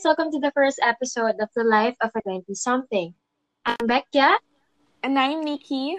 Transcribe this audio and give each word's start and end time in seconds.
guys, 0.00 0.16
welcome 0.16 0.32
to 0.32 0.40
the 0.40 0.52
first 0.52 0.80
episode 0.82 1.36
of 1.40 1.48
The 1.54 1.64
Life 1.64 1.96
of 2.00 2.10
a 2.14 2.22
20 2.22 2.54
something. 2.54 3.12
I'm 3.66 3.84
Becca. 3.84 4.38
And 5.02 5.18
I'm 5.18 5.42
Nikki. 5.42 5.98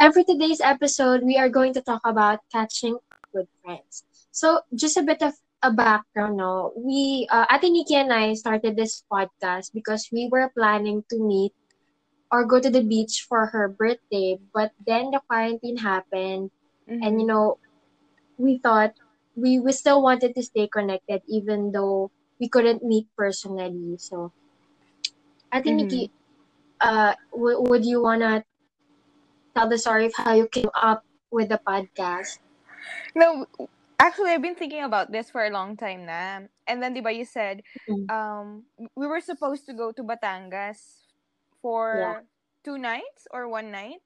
And 0.00 0.12
for 0.12 0.24
today's 0.24 0.60
episode, 0.60 1.22
we 1.22 1.36
are 1.36 1.48
going 1.48 1.72
to 1.74 1.82
talk 1.82 2.00
about 2.04 2.40
catching 2.50 2.94
up 2.94 3.26
with 3.32 3.46
friends. 3.62 4.02
So, 4.32 4.60
just 4.74 4.96
a 4.96 5.02
bit 5.02 5.22
of 5.22 5.34
a 5.62 5.70
background, 5.70 6.36
no? 6.36 6.72
We, 6.74 7.28
uh, 7.30 7.46
Ate 7.52 7.70
Nikki 7.70 7.94
and 7.94 8.12
I 8.12 8.34
started 8.34 8.74
this 8.74 9.04
podcast 9.06 9.72
because 9.72 10.08
we 10.10 10.28
were 10.32 10.50
planning 10.56 11.04
to 11.10 11.22
meet 11.22 11.52
or 12.32 12.44
go 12.44 12.58
to 12.58 12.70
the 12.70 12.82
beach 12.82 13.26
for 13.28 13.46
her 13.46 13.68
birthday, 13.68 14.38
but 14.52 14.72
then 14.84 15.12
the 15.12 15.20
quarantine 15.28 15.76
happened, 15.76 16.50
mm-hmm. 16.90 17.02
and 17.02 17.20
you 17.20 17.26
know, 17.26 17.58
we 18.36 18.58
thought 18.58 18.94
we, 19.36 19.60
we 19.60 19.70
still 19.70 20.02
wanted 20.02 20.34
to 20.34 20.42
stay 20.42 20.66
connected 20.66 21.22
even 21.28 21.70
though 21.70 22.10
we 22.42 22.50
couldn't 22.50 22.82
meet 22.82 23.06
personally. 23.14 23.94
So, 24.02 24.34
Ate 25.54 25.62
mm-hmm. 25.62 25.76
Nikki, 25.78 26.10
uh, 26.82 27.14
w- 27.30 27.62
would 27.70 27.86
you 27.86 28.02
wanna 28.02 28.42
tell 29.54 29.70
the 29.70 29.78
story 29.78 30.10
of 30.10 30.14
how 30.18 30.34
you 30.34 30.50
came 30.50 30.74
up 30.74 31.06
with 31.30 31.54
the 31.54 31.62
podcast? 31.62 32.42
No, 33.14 33.46
actually, 34.02 34.34
I've 34.34 34.42
been 34.42 34.58
thinking 34.58 34.82
about 34.82 35.14
this 35.14 35.30
for 35.30 35.46
a 35.46 35.54
long 35.54 35.78
time 35.78 36.02
now. 36.02 36.50
And 36.66 36.82
then, 36.82 36.98
diba, 36.98 37.14
you 37.14 37.22
said 37.22 37.62
mm-hmm. 37.86 38.10
um, 38.10 38.66
we 38.98 39.06
were 39.06 39.22
supposed 39.22 39.62
to 39.70 39.72
go 39.72 39.94
to 39.94 40.02
Batangas 40.02 41.06
for 41.62 41.94
yeah. 41.94 42.20
two 42.66 42.74
nights 42.74 43.30
or 43.30 43.46
one 43.46 43.70
night. 43.70 44.02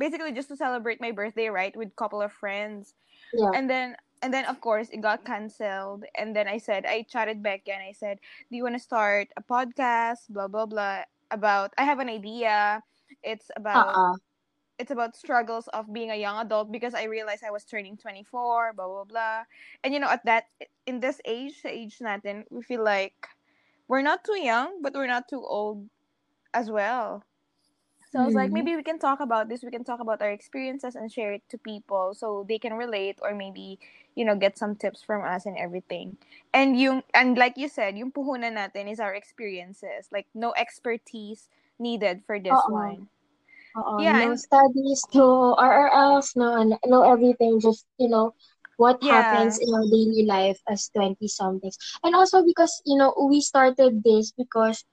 Basically, 0.00 0.32
just 0.32 0.48
to 0.48 0.56
celebrate 0.56 0.96
my 0.96 1.12
birthday, 1.12 1.52
right, 1.52 1.76
with 1.76 1.92
a 1.92 1.98
couple 2.00 2.24
of 2.24 2.32
friends. 2.32 2.96
Yeah. 3.36 3.52
And 3.52 3.68
then 3.68 4.00
and 4.24 4.32
then 4.32 4.46
of 4.46 4.58
course 4.64 4.88
it 4.88 5.04
got 5.04 5.22
canceled. 5.24 6.08
And 6.16 6.34
then 6.34 6.48
i 6.48 6.56
said 6.56 6.88
i 6.88 7.04
chatted 7.04 7.44
back 7.44 7.68
and 7.68 7.84
i 7.84 7.92
said 7.92 8.18
do 8.48 8.56
you 8.56 8.64
want 8.64 8.74
to 8.74 8.80
start 8.80 9.28
a 9.36 9.42
podcast? 9.44 10.32
Blah 10.32 10.48
blah 10.48 10.64
blah. 10.64 11.04
About 11.30 11.76
i 11.76 11.84
have 11.84 12.00
an 12.00 12.08
idea. 12.08 12.82
It's 13.22 13.52
about 13.54 13.92
uh-uh. 13.92 14.16
it's 14.80 14.90
about 14.90 15.14
struggles 15.14 15.68
of 15.76 15.92
being 15.92 16.10
a 16.10 16.16
young 16.16 16.40
adult 16.40 16.72
because 16.72 16.96
i 16.96 17.04
realized 17.04 17.44
i 17.44 17.52
was 17.52 17.68
turning 17.68 18.00
24 18.00 18.72
blah 18.72 18.88
blah 18.88 19.04
blah. 19.04 19.44
And 19.84 19.92
you 19.92 20.00
know 20.00 20.08
at 20.08 20.24
that 20.24 20.48
in 20.88 20.98
this 21.04 21.20
age 21.28 21.60
age 21.68 22.00
natin 22.00 22.48
we 22.48 22.64
feel 22.64 22.82
like 22.82 23.28
we're 23.92 24.02
not 24.02 24.24
too 24.24 24.40
young 24.40 24.80
but 24.80 24.96
we're 24.96 25.06
not 25.06 25.28
too 25.28 25.44
old 25.44 25.84
as 26.56 26.72
well 26.72 27.20
so 28.14 28.22
I 28.22 28.26
was 28.26 28.34
like, 28.34 28.46
mm-hmm. 28.46 28.54
maybe 28.54 28.76
we 28.76 28.84
can 28.84 29.00
talk 29.00 29.18
about 29.18 29.48
this. 29.48 29.64
We 29.64 29.72
can 29.72 29.82
talk 29.82 29.98
about 29.98 30.22
our 30.22 30.30
experiences 30.30 30.94
and 30.94 31.10
share 31.10 31.32
it 31.32 31.42
to 31.50 31.58
people 31.58 32.14
so 32.14 32.46
they 32.48 32.60
can 32.60 32.74
relate 32.74 33.18
or 33.20 33.34
maybe, 33.34 33.80
you 34.14 34.24
know, 34.24 34.36
get 34.36 34.56
some 34.56 34.76
tips 34.76 35.02
from 35.02 35.26
us 35.26 35.46
and 35.46 35.58
everything. 35.58 36.16
And 36.54 36.78
yung 36.78 37.02
and 37.12 37.36
like 37.36 37.58
you 37.58 37.66
said, 37.66 37.98
yung 37.98 38.12
puhunan 38.12 38.54
natin 38.54 38.86
is 38.86 39.00
our 39.00 39.18
experiences. 39.18 40.06
Like 40.14 40.30
no 40.30 40.54
expertise 40.54 41.50
needed 41.80 42.22
for 42.24 42.38
this 42.38 42.54
Uh-oh. 42.54 42.70
one. 42.70 43.08
Uh-oh. 43.74 43.98
Yeah, 43.98 44.22
no 44.22 44.30
and, 44.30 44.38
studies, 44.38 45.02
no 45.10 45.58
RRLs, 45.58 46.36
no 46.38 46.54
and 46.54 46.78
no 46.86 47.02
everything. 47.02 47.58
Just 47.58 47.82
you 47.98 48.06
know, 48.06 48.30
what 48.76 49.02
yeah. 49.02 49.10
happens 49.10 49.58
in 49.58 49.74
our 49.74 49.82
daily 49.90 50.22
life 50.22 50.62
as 50.70 50.86
20 50.94 51.18
somethings 51.26 51.78
and 52.02 52.14
also 52.14 52.46
because 52.46 52.82
you 52.86 52.94
know 52.96 53.10
we 53.26 53.40
started 53.40 54.02
this 54.02 54.30
because 54.30 54.84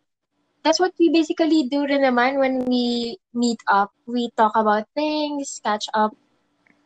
that's 0.63 0.79
what 0.79 0.93
we 0.99 1.09
basically 1.09 1.67
do 1.67 1.85
rin 1.85 2.01
naman 2.05 2.37
when 2.39 2.65
we 2.65 3.17
meet 3.33 3.59
up. 3.67 3.91
We 4.05 4.29
talk 4.37 4.53
about 4.55 4.85
things, 4.93 5.61
catch 5.63 5.89
up 5.93 6.13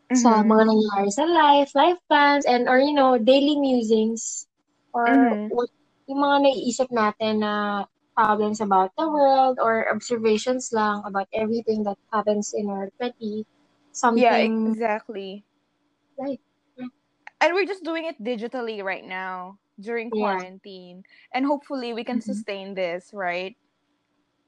mm-hmm. 0.07 0.19
sa 0.19 0.43
mga 0.43 0.63
nangyayari 0.71 1.11
sa 1.11 1.25
life, 1.27 1.71
life 1.75 1.99
plans, 2.07 2.45
and 2.45 2.67
or, 2.67 2.79
you 2.79 2.93
know, 2.93 3.17
daily 3.17 3.59
musings. 3.59 4.47
Or 4.93 5.07
mm-hmm. 5.07 5.51
what, 5.51 5.69
yung 6.07 6.23
mga 6.23 6.37
naiisip 6.47 6.89
natin 6.91 7.43
na 7.43 7.85
problems 8.15 8.63
about 8.63 8.95
the 8.97 9.03
world 9.03 9.59
or 9.59 9.91
observations 9.91 10.71
lang 10.71 11.03
about 11.03 11.27
everything 11.35 11.83
that 11.83 11.99
happens 12.13 12.55
in 12.55 12.71
our 12.71 12.87
20 12.97 13.43
something. 13.91 14.23
Yeah, 14.23 14.71
exactly. 14.71 15.43
Right. 16.17 16.39
And 17.41 17.53
we're 17.53 17.67
just 17.67 17.83
doing 17.83 18.05
it 18.05 18.15
digitally 18.23 18.81
right 18.81 19.03
now 19.03 19.59
during 19.79 20.09
quarantine. 20.09 21.03
Yeah. 21.03 21.37
And 21.37 21.45
hopefully 21.45 21.91
we 21.91 22.03
can 22.03 22.23
mm-hmm. 22.23 22.31
sustain 22.31 22.73
this, 22.73 23.11
right? 23.11 23.55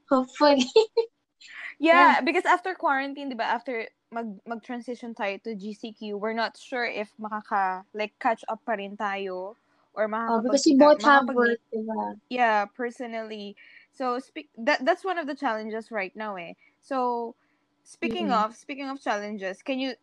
Hopefully. 0.09 0.63
yeah, 1.79 2.17
yeah, 2.17 2.21
because 2.21 2.45
after 2.45 2.73
quarantine, 2.73 3.31
diba, 3.31 3.45
after 3.45 3.87
mag 4.11 4.39
mag-transition 4.47 5.13
tayo 5.13 5.41
to 5.43 5.55
GCQ, 5.55 6.15
we're 6.19 6.37
not 6.37 6.55
sure 6.55 6.85
if 6.85 7.11
makaka 7.19 7.83
like 7.93 8.15
catch 8.19 8.43
up 8.47 8.63
pa 8.65 8.79
rin 8.79 8.95
tayo 8.95 9.55
or 9.93 10.07
makakapag- 10.07 10.39
oh, 10.39 10.41
because 10.43 10.65
you 10.67 10.77
both 10.77 11.03
have 11.03 11.27
work, 11.27 11.59
diba? 11.73 12.15
Yeah, 12.29 12.65
personally. 12.71 13.55
So 13.91 14.19
speak 14.19 14.49
that 14.61 14.85
that's 14.85 15.03
one 15.03 15.17
of 15.17 15.27
the 15.27 15.35
challenges 15.35 15.91
right 15.91 16.15
now 16.15 16.37
eh. 16.37 16.53
So 16.79 17.35
speaking 17.83 18.29
mm-hmm. 18.29 18.45
of 18.45 18.55
speaking 18.55 18.87
of 18.87 19.01
challenges, 19.01 19.59
can 19.65 19.79
you 19.79 19.97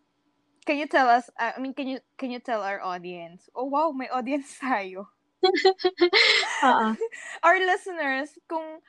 can 0.66 0.76
you 0.76 0.88
tell 0.88 1.08
us 1.08 1.30
I 1.38 1.56
mean 1.60 1.72
can 1.72 1.88
you 1.88 2.00
can 2.18 2.30
you 2.30 2.40
tell 2.40 2.60
our 2.60 2.82
audience? 2.82 3.48
Oh 3.54 3.64
wow, 3.70 3.92
my 3.94 4.08
audience 4.12 4.58
tayo. 4.62 5.08
uh-uh. 6.64 6.96
our 7.44 7.58
listeners 7.60 8.32
kung 8.48 8.80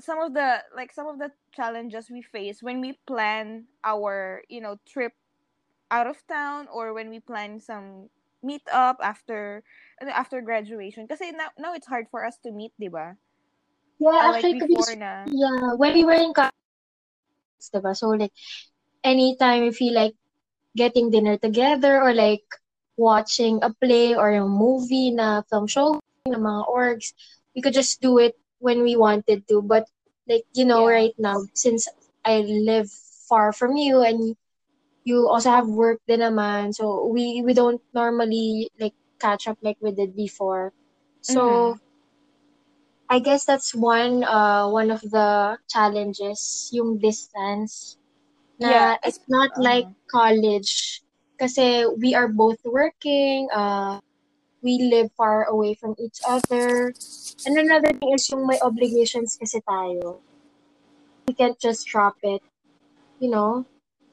some 0.00 0.20
of 0.20 0.34
the 0.34 0.62
like 0.76 0.92
some 0.92 1.06
of 1.06 1.18
the 1.18 1.32
challenges 1.52 2.10
we 2.10 2.20
face 2.20 2.62
when 2.62 2.80
we 2.80 2.98
plan 3.06 3.64
our 3.84 4.42
you 4.48 4.60
know 4.60 4.76
trip 4.84 5.12
out 5.90 6.06
of 6.06 6.20
town 6.26 6.68
or 6.72 6.92
when 6.92 7.08
we 7.08 7.20
plan 7.20 7.60
some 7.60 8.10
meet 8.42 8.62
up 8.72 8.98
after 9.00 9.62
after 10.02 10.42
graduation. 10.42 11.08
Kasi 11.08 11.32
now 11.32 11.48
now 11.56 11.72
it's 11.72 11.88
hard 11.88 12.06
for 12.10 12.24
us 12.24 12.36
to 12.44 12.52
meet 12.52 12.72
diba 12.76 13.16
yeah 13.98 14.10
uh, 14.10 14.34
actually 14.34 14.60
like 14.60 14.68
before 14.68 14.96
na. 14.96 15.24
yeah 15.26 15.72
when 15.76 15.92
we 15.94 16.04
were 16.04 16.18
in 16.18 16.32
college 16.32 16.52
diba 17.72 17.96
so 17.96 18.12
like 18.12 18.32
anytime 19.04 19.62
we 19.64 19.72
feel 19.72 19.94
like 19.94 20.14
getting 20.76 21.10
dinner 21.10 21.36
together 21.40 22.00
or 22.00 22.12
like 22.12 22.44
watching 22.96 23.60
a 23.62 23.72
play 23.80 24.14
or 24.14 24.32
a 24.32 24.44
movie 24.44 25.10
na 25.10 25.40
film 25.48 25.66
show 25.66 25.96
ng 26.28 26.36
mga 26.36 26.62
orgs 26.68 27.16
we 27.56 27.64
could 27.64 27.76
just 27.76 28.00
do 28.00 28.18
it 28.20 28.36
when 28.58 28.82
we 28.82 28.96
wanted 28.96 29.46
to. 29.48 29.62
But 29.62 29.86
like 30.28 30.44
you 30.54 30.64
know, 30.64 30.88
yeah. 30.88 30.94
right 30.94 31.16
now 31.18 31.42
since 31.54 31.88
I 32.24 32.40
live 32.40 32.90
far 33.28 33.52
from 33.52 33.76
you 33.76 34.02
and 34.02 34.36
you 35.06 35.28
also 35.30 35.50
have 35.50 35.70
work 35.70 36.02
din 36.10 36.20
naman, 36.20 36.74
so 36.74 37.06
we 37.06 37.42
we 37.46 37.54
don't 37.54 37.80
normally 37.94 38.70
like 38.78 38.94
catch 39.22 39.46
up 39.46 39.56
like 39.62 39.78
we 39.80 39.94
did 39.94 40.18
before. 40.18 40.74
So 41.22 41.42
mm-hmm. 41.42 41.78
I 43.08 43.18
guess 43.22 43.46
that's 43.46 43.70
one 43.74 44.26
uh 44.26 44.66
one 44.66 44.90
of 44.90 45.00
the 45.06 45.58
challenges 45.70 46.70
yung 46.74 46.98
distance. 46.98 47.98
Na 48.58 48.66
yeah, 48.66 48.92
it's 49.06 49.22
not 49.30 49.54
like 49.54 49.86
college 50.10 51.02
kasi 51.38 51.86
we 52.02 52.16
are 52.18 52.26
both 52.26 52.58
working 52.66 53.46
uh 53.54 54.02
we 54.66 54.82
live 54.90 55.14
far 55.14 55.46
away 55.46 55.78
from 55.78 55.94
each 55.94 56.18
other. 56.26 56.90
And 57.46 57.54
another 57.54 57.94
thing 57.94 58.10
is 58.10 58.26
yung 58.26 58.50
may 58.50 58.58
obligations 58.58 59.38
kasi 59.38 59.62
tayo. 59.62 60.18
We 61.30 61.38
can't 61.38 61.54
just 61.62 61.86
drop 61.86 62.18
it. 62.26 62.42
You 63.22 63.30
know? 63.30 63.62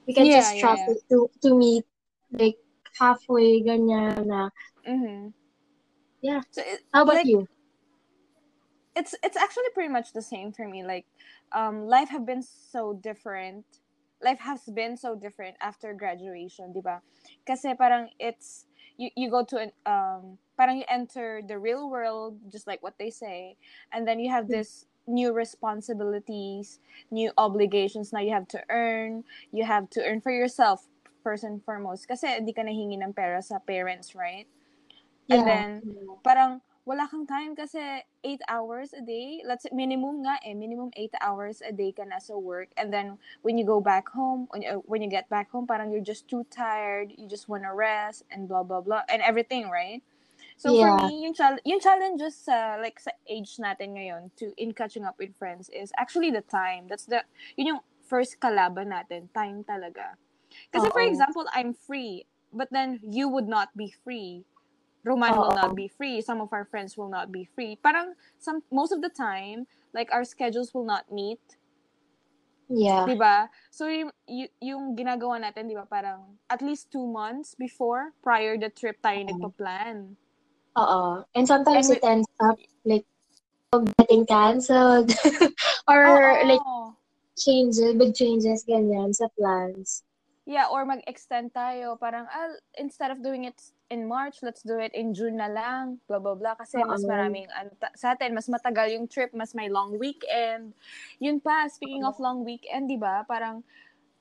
We 0.05 0.13
can't 0.13 0.29
yeah, 0.29 0.45
just 0.45 0.61
drop 0.61 0.77
yeah. 0.77 0.93
it 0.93 1.01
to, 1.09 1.25
to 1.41 1.57
meet 1.57 1.89
like 2.29 2.61
halfway, 2.93 3.65
ganyan 3.65 4.29
na. 4.29 4.53
Mm-hmm. 4.85 5.33
Yeah. 6.21 6.45
So 6.53 6.61
it, 6.61 6.85
How 6.93 7.01
about 7.01 7.25
like, 7.25 7.25
you? 7.25 7.49
It's 8.93 9.17
it's 9.25 9.37
actually 9.37 9.73
pretty 9.73 9.89
much 9.89 10.13
the 10.13 10.21
same 10.21 10.53
for 10.53 10.69
me. 10.69 10.85
Like, 10.85 11.09
um, 11.49 11.89
life 11.89 12.13
have 12.13 12.29
been 12.29 12.45
so 12.45 12.93
different. 12.93 13.65
Life 14.21 14.39
has 14.39 14.61
been 14.69 14.95
so 14.95 15.17
different 15.17 15.57
after 15.59 15.97
graduation, 15.97 16.71
di 16.71 16.79
ba? 16.79 17.01
Kasi 17.41 17.73
parang 17.73 18.13
it's 18.21 18.69
you, 18.97 19.09
you 19.15 19.29
go 19.29 19.43
to 19.43 19.57
an 19.57 19.71
um 19.85 20.37
parang 20.57 20.77
you 20.77 20.85
enter 20.89 21.41
the 21.47 21.57
real 21.57 21.89
world 21.89 22.37
just 22.51 22.67
like 22.67 22.81
what 22.83 22.97
they 22.99 23.09
say 23.09 23.57
and 23.91 24.07
then 24.07 24.19
you 24.19 24.29
have 24.29 24.45
hmm. 24.45 24.53
this 24.53 24.85
new 25.07 25.33
responsibilities 25.33 26.79
new 27.11 27.31
obligations 27.37 28.13
now 28.13 28.19
you 28.19 28.31
have 28.31 28.47
to 28.47 28.61
earn 28.69 29.23
you 29.51 29.65
have 29.65 29.89
to 29.89 30.01
earn 30.05 30.21
for 30.21 30.31
yourself 30.31 30.87
first 31.23 31.43
and 31.43 31.63
foremost 31.63 32.07
kasi 32.07 32.27
hindi 32.27 32.53
ka 32.53 32.63
nahingi 32.63 32.95
ng 32.99 33.11
pera 33.11 33.41
sa 33.43 33.59
parents 33.59 34.15
right 34.15 34.47
yeah. 35.27 35.35
and 35.35 35.43
then 35.47 35.67
parang 36.23 36.61
wala 36.83 37.07
kang 37.07 37.23
time 37.23 37.55
kasi 37.55 37.79
8 38.23 38.43
hours 38.51 38.91
a 38.91 38.99
day. 38.99 39.39
Let's 39.47 39.63
minimum 39.71 40.27
nga 40.27 40.35
eh, 40.43 40.51
minimum 40.51 40.91
8 40.91 41.15
hours 41.23 41.63
a 41.63 41.71
day 41.71 41.95
ka 41.95 42.03
na 42.03 42.19
sa 42.19 42.35
work. 42.35 42.75
And 42.75 42.91
then, 42.91 43.15
when 43.41 43.55
you 43.55 43.63
go 43.63 43.79
back 43.79 44.11
home, 44.11 44.51
when 44.51 44.61
you, 44.61 44.83
when 44.83 44.99
you 44.99 45.07
get 45.07 45.31
back 45.31 45.47
home, 45.51 45.63
parang 45.63 45.95
you're 45.95 46.03
just 46.03 46.27
too 46.27 46.43
tired, 46.51 47.15
you 47.15 47.27
just 47.27 47.47
wanna 47.47 47.71
rest, 47.71 48.27
and 48.27 48.51
blah, 48.51 48.67
blah, 48.67 48.83
blah, 48.83 49.07
and 49.07 49.23
everything, 49.23 49.71
right? 49.71 50.03
So 50.59 50.75
yeah. 50.75 50.99
for 50.99 51.07
me, 51.07 51.23
yung, 51.23 51.33
chal- 51.33 51.63
yung 51.63 51.79
challenges 51.79 52.35
sa, 52.35 52.75
like, 52.75 52.99
sa 52.99 53.15
age 53.31 53.55
natin 53.63 53.95
ngayon 53.95 54.35
to, 54.43 54.51
in 54.59 54.75
catching 54.75 55.07
up 55.07 55.15
with 55.17 55.31
friends 55.39 55.71
is 55.71 55.91
actually 55.95 56.31
the 56.31 56.43
time. 56.43 56.91
That's 56.91 57.07
the, 57.07 57.23
yun 57.55 57.79
yung 57.79 57.81
first 58.03 58.43
kalaban 58.43 58.91
natin, 58.91 59.31
time 59.31 59.63
talaga. 59.63 60.19
Kasi, 60.75 60.91
Uh-oh. 60.91 60.93
for 60.93 61.01
example, 61.01 61.47
I'm 61.55 61.73
free, 61.73 62.27
but 62.51 62.67
then 62.75 62.99
you 63.07 63.31
would 63.31 63.47
not 63.47 63.71
be 63.71 63.95
free 64.03 64.43
Roman 65.03 65.35
will 65.35 65.51
not 65.51 65.75
be 65.75 65.87
free. 65.87 66.23
Some 66.23 66.39
of 66.39 66.51
our 66.51 66.63
friends 66.65 66.97
will 66.97 67.11
not 67.11 67.31
be 67.31 67.43
free. 67.43 67.75
Parang 67.75 68.15
some 68.39 68.63
most 68.71 68.91
of 68.91 69.03
the 69.03 69.11
time, 69.11 69.67
like 69.93 70.07
our 70.11 70.23
schedules 70.23 70.73
will 70.73 70.87
not 70.87 71.11
meet. 71.11 71.43
Yeah. 72.71 73.03
'Di 73.03 73.19
ba? 73.19 73.51
So 73.69 73.91
yung, 73.91 74.11
yung 74.63 74.95
ginagawa 74.95 75.43
natin, 75.43 75.67
'di 75.67 75.75
ba, 75.75 75.83
parang 75.83 76.39
at 76.47 76.63
least 76.63 76.89
two 76.89 77.03
months 77.03 77.53
before 77.59 78.15
prior 78.23 78.55
the 78.55 78.71
trip 78.71 79.03
tayo 79.03 79.27
uh-huh. 79.27 79.31
nagpa-plan. 79.35 80.15
Oo. 80.79 81.27
And 81.35 81.45
sometimes 81.45 81.91
and 81.91 81.97
it 81.99 82.03
ends 82.03 82.31
up 82.39 82.57
like 82.87 83.05
getting 83.99 84.25
canceled 84.25 85.11
or 85.91 86.01
Uh-oh. 86.07 86.47
like 86.47 86.65
changes, 87.37 87.93
big 87.93 88.15
changes 88.15 88.63
ganyan 88.63 89.13
sa 89.13 89.27
plans. 89.35 90.07
Yeah, 90.43 90.67
or 90.67 90.83
mag-extend 90.83 91.55
tayo. 91.55 91.95
Parang, 91.95 92.27
ah, 92.27 92.51
instead 92.75 93.15
of 93.15 93.23
doing 93.23 93.47
it 93.47 93.55
in 93.93 94.09
March, 94.09 94.41
let's 94.41 94.65
do 94.65 94.81
it 94.81 94.89
in 94.97 95.13
June 95.13 95.37
na 95.37 95.45
lang. 95.45 96.01
Blah, 96.09 96.17
blah, 96.17 96.33
blah. 96.33 96.57
Kasi 96.57 96.81
mas 96.81 97.05
maraming, 97.05 97.45
ano, 97.53 97.69
sa 97.93 98.17
atin, 98.17 98.33
mas 98.33 98.49
matagal 98.49 98.97
yung 98.97 99.05
trip, 99.05 99.29
mas 99.37 99.53
may 99.53 99.69
long 99.69 99.93
weekend. 100.01 100.73
Yun 101.21 101.37
pa, 101.37 101.69
speaking 101.69 102.01
of 102.01 102.17
long 102.17 102.41
weekend, 102.41 102.89
di 102.89 102.97
ba? 102.97 103.21
Parang, 103.29 103.61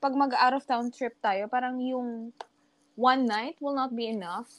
pag 0.05 0.13
mag-out 0.13 0.53
of 0.53 0.69
town 0.69 0.93
trip 0.93 1.17
tayo, 1.25 1.49
parang 1.49 1.81
yung 1.81 2.37
one 3.01 3.25
night 3.25 3.57
will 3.65 3.75
not 3.75 3.97
be 3.97 4.13
enough. 4.13 4.53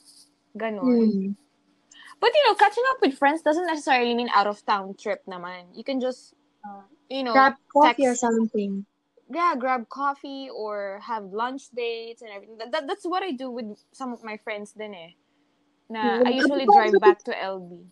Ganon. 0.58 0.82
Hmm. 0.82 1.38
But, 2.18 2.34
you 2.34 2.42
know, 2.50 2.58
catching 2.58 2.86
up 2.90 2.98
with 2.98 3.14
friends 3.14 3.46
doesn't 3.46 3.70
necessarily 3.70 4.18
mean 4.18 4.32
out 4.34 4.50
of 4.50 4.58
town 4.66 4.98
trip 4.98 5.22
naman. 5.30 5.70
You 5.78 5.86
can 5.86 6.02
just, 6.02 6.34
uh, 6.66 6.82
you 7.06 7.22
know, 7.22 7.32
grab 7.32 7.54
coffee 7.70 8.10
text, 8.10 8.18
or 8.18 8.18
something 8.18 8.82
yeah, 9.30 9.54
grab 9.58 9.88
coffee 9.88 10.48
or 10.52 11.00
have 11.02 11.24
lunch 11.32 11.70
dates 11.74 12.22
and 12.22 12.30
everything. 12.30 12.58
That, 12.58 12.72
that 12.72 12.86
that's 12.86 13.04
what 13.04 13.22
I 13.22 13.32
do 13.32 13.50
with 13.50 13.78
some 13.92 14.12
of 14.12 14.22
my 14.22 14.36
friends 14.36 14.72
then 14.76 14.94
eh. 14.94 15.12
Na 15.88 16.24
I 16.24 16.30
usually 16.30 16.66
drive 16.66 16.96
back 17.00 17.24
to 17.24 17.32
LB. 17.32 17.84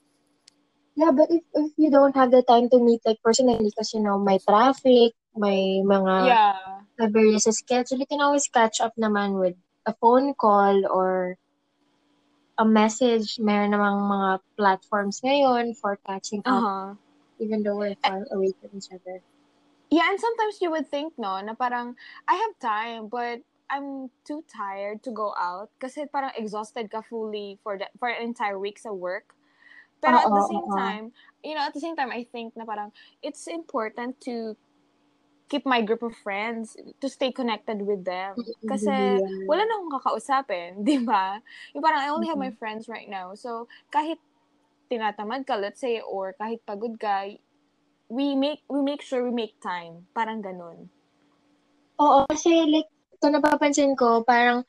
Yeah, 0.95 1.11
but 1.11 1.31
if, 1.31 1.43
if 1.55 1.73
you 1.77 1.91
don't 1.91 2.15
have 2.17 2.31
the 2.31 2.43
time 2.43 2.69
to 2.71 2.79
meet 2.79 3.01
like 3.05 3.21
personally 3.25 3.65
because 3.65 3.93
you 3.95 4.01
know 4.01 4.19
my 4.19 4.39
traffic, 4.47 5.13
my 5.37 5.81
mga 5.85 6.27
yeah. 6.27 7.09
various 7.09 7.45
schedule, 7.45 7.99
you 7.99 8.07
can 8.07 8.21
always 8.21 8.49
catch 8.49 8.81
up 8.81 8.93
naman 9.01 9.41
with 9.41 9.57
a 9.87 9.95
phone 10.01 10.35
call 10.35 10.85
or 10.87 11.37
a 12.59 12.65
message. 12.65 13.41
Meron 13.41 13.73
namang 13.73 14.05
mga 14.05 14.31
platforms 14.57 15.21
ngayon 15.25 15.73
for 15.81 15.97
catching 16.05 16.45
up 16.45 16.61
uh-huh. 16.61 16.89
even 17.41 17.65
though 17.65 17.77
we're 17.77 17.97
far 18.05 18.29
away 18.33 18.53
from 18.61 18.77
each 18.77 18.93
other. 18.93 19.25
Yeah, 19.93 20.09
and 20.09 20.17
sometimes 20.17 20.57
you 20.65 20.73
would 20.73 20.89
think, 20.89 21.13
no, 21.21 21.37
na 21.45 21.53
parang, 21.53 22.01
I 22.25 22.41
have 22.41 22.57
time, 22.57 23.13
but 23.13 23.45
I'm 23.69 24.09
too 24.25 24.41
tired 24.49 25.05
to 25.05 25.13
go 25.13 25.37
out 25.37 25.69
kasi 25.77 26.09
parang 26.09 26.33
exhausted 26.33 26.89
ka 26.89 27.05
fully 27.05 27.61
for 27.61 27.77
the, 27.77 27.93
for 28.01 28.09
an 28.09 28.25
entire 28.25 28.57
week 28.57 28.81
sa 28.81 28.89
work. 28.89 29.37
Pero 30.01 30.17
uh-oh, 30.17 30.25
at 30.25 30.33
the 30.33 30.47
same 30.49 30.65
uh-oh. 30.65 30.81
time, 30.81 31.05
you 31.45 31.53
know, 31.53 31.61
at 31.61 31.77
the 31.77 31.85
same 31.85 31.93
time, 31.93 32.09
I 32.09 32.25
think 32.25 32.57
na 32.57 32.65
parang 32.65 32.89
it's 33.21 33.45
important 33.53 34.17
to 34.25 34.57
keep 35.53 35.69
my 35.69 35.85
group 35.85 36.01
of 36.01 36.17
friends, 36.25 36.73
to 37.05 37.09
stay 37.13 37.29
connected 37.29 37.85
with 37.85 38.09
them. 38.09 38.33
Kasi 38.65 39.21
wala 39.45 39.63
na 39.69 39.77
akong 39.77 39.93
kakausapin, 40.01 40.81
di 40.89 41.05
ba? 41.05 41.37
Yung 41.77 41.85
parang 41.85 42.01
I 42.01 42.09
only 42.09 42.33
have 42.33 42.41
my 42.41 42.57
friends 42.57 42.89
right 42.89 43.09
now. 43.13 43.37
So, 43.37 43.69
kahit 43.93 44.17
tinatamad 44.89 45.45
ka, 45.45 45.61
let's 45.61 45.85
say, 45.85 46.01
or 46.01 46.33
kahit 46.41 46.65
pagod 46.65 46.97
ka, 46.97 47.29
we 48.13 48.37
make 48.37 48.61
we 48.69 48.85
make 48.85 49.01
sure 49.01 49.25
we 49.25 49.33
make 49.33 49.57
time. 49.65 50.05
Parang 50.13 50.45
ganun. 50.45 50.93
Oo, 51.97 52.29
kasi 52.29 52.69
like, 52.69 52.93
ito 53.17 53.33
napapansin 53.33 53.97
ko, 53.97 54.21
parang 54.21 54.69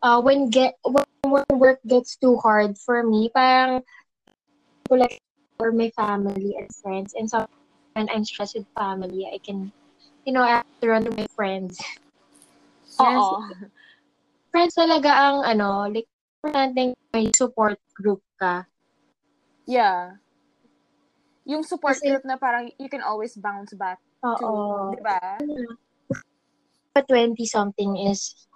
uh, 0.00 0.16
when 0.24 0.48
get 0.48 0.80
when, 0.88 1.04
when 1.28 1.44
work 1.60 1.84
gets 1.84 2.16
too 2.16 2.40
hard 2.40 2.80
for 2.80 3.04
me, 3.04 3.28
parang 3.36 3.84
like 4.88 5.20
for 5.60 5.76
my 5.76 5.92
family 5.92 6.56
and 6.56 6.72
friends. 6.80 7.12
And 7.12 7.28
so 7.28 7.44
when 7.92 8.08
I'm 8.08 8.24
stressed 8.24 8.56
with 8.56 8.66
family, 8.72 9.28
I 9.28 9.36
can, 9.44 9.68
you 10.24 10.32
know, 10.32 10.40
I 10.40 10.64
run 10.80 11.04
to 11.04 11.12
my 11.12 11.28
friends. 11.36 11.76
Oo. 12.96 13.44
Friends 14.50 14.72
talaga 14.72 15.12
ang 15.12 15.44
ano, 15.44 15.84
like, 15.86 16.08
importante 16.40 16.96
may 17.12 17.28
support 17.36 17.76
group 17.92 18.24
ka. 18.40 18.64
Yeah 19.68 20.16
yung 21.50 21.66
support 21.66 21.98
Kasi, 21.98 22.14
group 22.14 22.22
na 22.22 22.38
parang 22.38 22.70
you 22.78 22.86
can 22.86 23.02
always 23.02 23.34
bounce 23.34 23.74
back 23.74 23.98
uh, 24.22 24.38
to, 24.38 24.94
di 24.94 25.02
ba? 25.02 25.18
But 26.94 27.10
20-something 27.10 28.06
is 28.06 28.46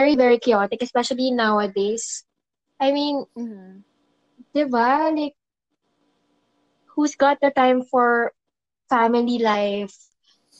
very, 0.00 0.16
very 0.16 0.40
chaotic, 0.40 0.80
especially 0.80 1.28
nowadays. 1.30 2.24
I 2.80 2.96
mean, 2.96 3.28
mm-hmm. 3.36 3.84
di 4.56 4.64
ba? 4.64 5.12
Like, 5.12 5.36
who's 6.96 7.12
got 7.12 7.36
the 7.44 7.52
time 7.52 7.84
for 7.84 8.32
family 8.88 9.36
life 9.40 9.92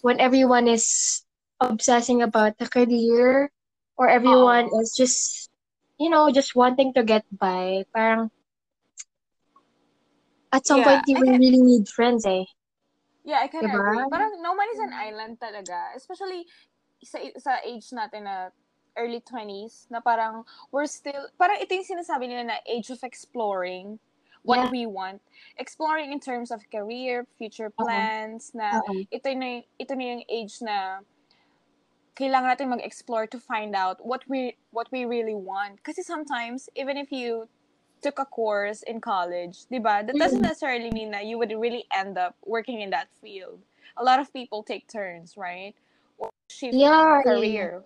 when 0.05 0.21
everyone 0.21 0.69
is 0.69 1.25
obsessing 1.61 2.21
about 2.21 2.61
the 2.61 2.69
career 2.69 3.49
or 3.97 4.09
everyone 4.09 4.69
oh. 4.69 4.81
is 4.81 4.93
just, 4.93 5.49
you 5.97 6.13
know, 6.13 6.29
just 6.29 6.57
wanting 6.57 6.93
to 6.93 7.05
get 7.05 7.25
by. 7.33 7.85
Parang, 7.93 8.29
at 10.53 10.67
some 10.67 10.81
yeah, 10.81 11.01
point, 11.01 11.05
you 11.09 11.17
will 11.19 11.39
really 11.39 11.63
need 11.63 11.89
friends 11.89 12.27
eh. 12.27 12.45
Yeah, 13.25 13.41
I 13.41 13.49
can 13.49 13.65
diba? 13.65 13.75
agree. 13.75 14.05
Parang 14.11 14.43
no 14.43 14.55
man 14.55 14.69
is 14.75 14.81
an 14.81 14.93
island 14.93 15.41
talaga. 15.41 15.97
Especially 15.97 16.47
sa, 17.03 17.19
sa 17.39 17.53
age 17.65 17.89
natin 17.91 18.25
na 18.29 18.51
early 18.97 19.21
20s, 19.21 19.89
na 19.91 20.01
parang 20.01 20.45
we're 20.71 20.87
still, 20.87 21.29
parang 21.41 21.57
ito 21.57 21.73
yung 21.73 21.89
sinasabi 21.89 22.29
nila 22.29 22.45
na 22.45 22.59
age 22.69 22.91
of 22.91 23.01
exploring 23.03 23.99
what 24.43 24.59
yeah. 24.59 24.71
we 24.71 24.87
want. 24.87 25.23
Exploring 25.57 26.13
in 26.13 26.21
terms 26.21 26.51
of 26.51 26.61
career, 26.71 27.27
future 27.39 27.73
uh-huh. 27.73 27.85
plans, 27.87 28.53
uh-huh. 28.53 28.61
na 28.61 28.69
uh-huh. 28.83 29.03
ito 29.11 29.29
na 29.35 29.49
ito 29.79 29.93
na 29.95 30.05
yung 30.05 30.25
age 30.29 30.61
na 30.61 31.01
kailangan 32.13 32.53
natin 32.53 32.69
mag-explore 32.69 33.25
to 33.25 33.41
find 33.41 33.73
out 33.73 33.97
what 34.05 34.21
we 34.29 34.59
what 34.71 34.91
we 34.93 35.09
really 35.09 35.35
want. 35.35 35.81
Kasi 35.81 36.05
sometimes 36.05 36.69
even 36.77 37.01
if 37.01 37.09
you 37.09 37.49
took 38.03 38.19
a 38.19 38.27
course 38.27 38.83
in 38.83 39.01
college, 39.01 39.65
diba? 39.71 40.05
That 40.07 40.17
doesn't 40.17 40.41
mm. 40.41 40.51
necessarily 40.51 40.91
mean 40.91 41.11
that 41.13 41.25
you 41.25 41.39
would 41.39 41.55
really 41.55 41.87
end 41.95 42.19
up 42.19 42.35
working 42.45 42.81
in 42.81 42.91
that 42.91 43.09
field. 43.23 43.63
A 43.97 44.05
lot 44.05 44.21
of 44.21 44.33
people 44.33 44.63
take 44.63 44.91
turns, 44.91 45.37
right? 45.37 45.75
Or 46.19 46.31
shift 46.49 46.75
yeah, 46.75 47.23
career. 47.23 47.83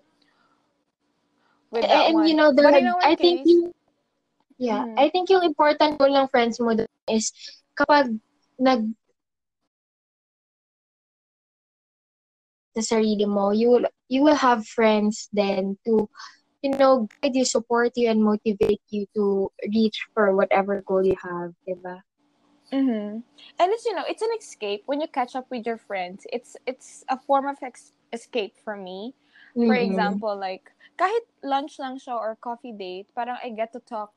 Yeah. 1.72 2.08
and 2.08 2.14
one. 2.14 2.28
you 2.28 2.34
know, 2.34 2.52
the, 2.52 2.66
I 2.66 3.14
case, 3.14 3.18
think 3.18 3.46
you, 3.46 3.74
yeah, 4.58 4.84
mm-hmm. 4.84 4.98
I 4.98 5.10
think 5.10 5.28
yung 5.28 5.44
important 5.44 6.00
mo 6.00 6.06
lang 6.06 6.28
friends 6.28 6.58
mo 6.60 6.72
is 7.10 7.32
kapag 7.76 8.16
nag 8.58 8.88
sa 12.76 12.96
sarili 12.96 13.28
mo, 13.28 13.50
you 13.52 13.68
will 13.68 13.86
you 14.08 14.24
will 14.24 14.36
have 14.36 14.64
friends 14.64 15.28
then 15.32 15.76
to 15.84 16.08
you 16.72 16.78
know, 16.78 17.08
guide 17.22 17.34
you, 17.34 17.44
support 17.44 17.92
you, 17.94 18.10
and 18.10 18.22
motivate 18.22 18.82
you 18.90 19.06
to 19.14 19.50
reach 19.70 20.06
for 20.14 20.34
whatever 20.34 20.82
goal 20.82 21.04
you 21.06 21.16
have, 21.22 21.54
diba? 21.62 22.02
Mm-hmm. 22.72 23.22
And 23.22 23.68
it's, 23.70 23.84
you 23.86 23.94
know, 23.94 24.04
it's 24.08 24.22
an 24.22 24.34
escape 24.38 24.82
when 24.86 25.00
you 25.00 25.06
catch 25.06 25.36
up 25.36 25.46
with 25.50 25.66
your 25.66 25.78
friends. 25.78 26.26
It's 26.32 26.56
it's 26.66 27.04
a 27.08 27.18
form 27.18 27.46
of 27.46 27.62
ex- 27.62 27.94
escape 28.12 28.58
for 28.64 28.76
me. 28.76 29.14
Mm-hmm. 29.54 29.70
For 29.70 29.76
example, 29.78 30.34
like, 30.34 30.74
kahit 30.98 31.24
lunch 31.46 31.78
lang 31.78 31.98
siya 32.02 32.18
or 32.18 32.34
coffee 32.42 32.74
date, 32.74 33.06
parang 33.14 33.38
I 33.38 33.54
get 33.54 33.72
to 33.72 33.80
talk 33.80 34.10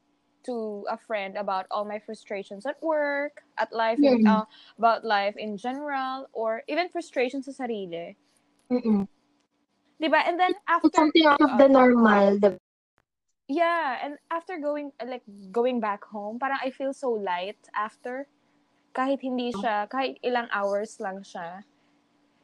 to 0.49 0.87
a 0.89 0.97
friend 0.97 1.37
about 1.37 1.67
all 1.69 1.85
my 1.85 1.99
frustrations 1.99 2.65
at 2.65 2.81
work, 2.81 3.43
at 3.59 3.69
life, 3.71 3.99
mm-hmm. 3.99 4.25
in, 4.25 4.27
uh, 4.27 4.45
about 4.79 5.05
life 5.05 5.35
in 5.37 5.55
general, 5.55 6.25
or 6.33 6.63
even 6.67 6.89
frustrations 6.89 7.45
sa 7.45 7.53
sarili. 7.53 8.15
Mm-mm. 8.71 9.07
Diba? 9.99 10.23
And 10.23 10.39
then 10.39 10.55
after 10.67 10.87
it's 10.87 10.95
something 10.95 11.27
out 11.27 11.43
of 11.43 11.59
the 11.59 11.67
normal. 11.67 12.39
The... 12.39 12.57
Yeah, 13.51 13.99
and 13.99 14.15
after 14.31 14.57
going 14.57 14.95
like 15.03 15.23
going 15.51 15.83
back 15.83 16.07
home, 16.07 16.39
parang 16.39 16.63
I 16.63 16.71
feel 16.71 16.95
so 16.95 17.11
light 17.11 17.59
after 17.75 18.31
kahit 18.95 19.19
hindi 19.19 19.51
siya, 19.51 19.91
kahit 19.91 20.17
ilang 20.23 20.47
hours 20.55 20.97
lang 21.03 21.19
siya. 21.21 21.67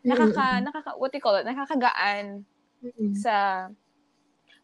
Nakaka 0.04 0.62
nakaka 0.68 0.92
what 1.00 1.16
do 1.16 1.18
you 1.18 1.24
call 1.24 1.40
it? 1.40 1.48
Nakakagaan 1.48 2.44
mm-hmm. 2.84 3.14
sa 3.16 3.68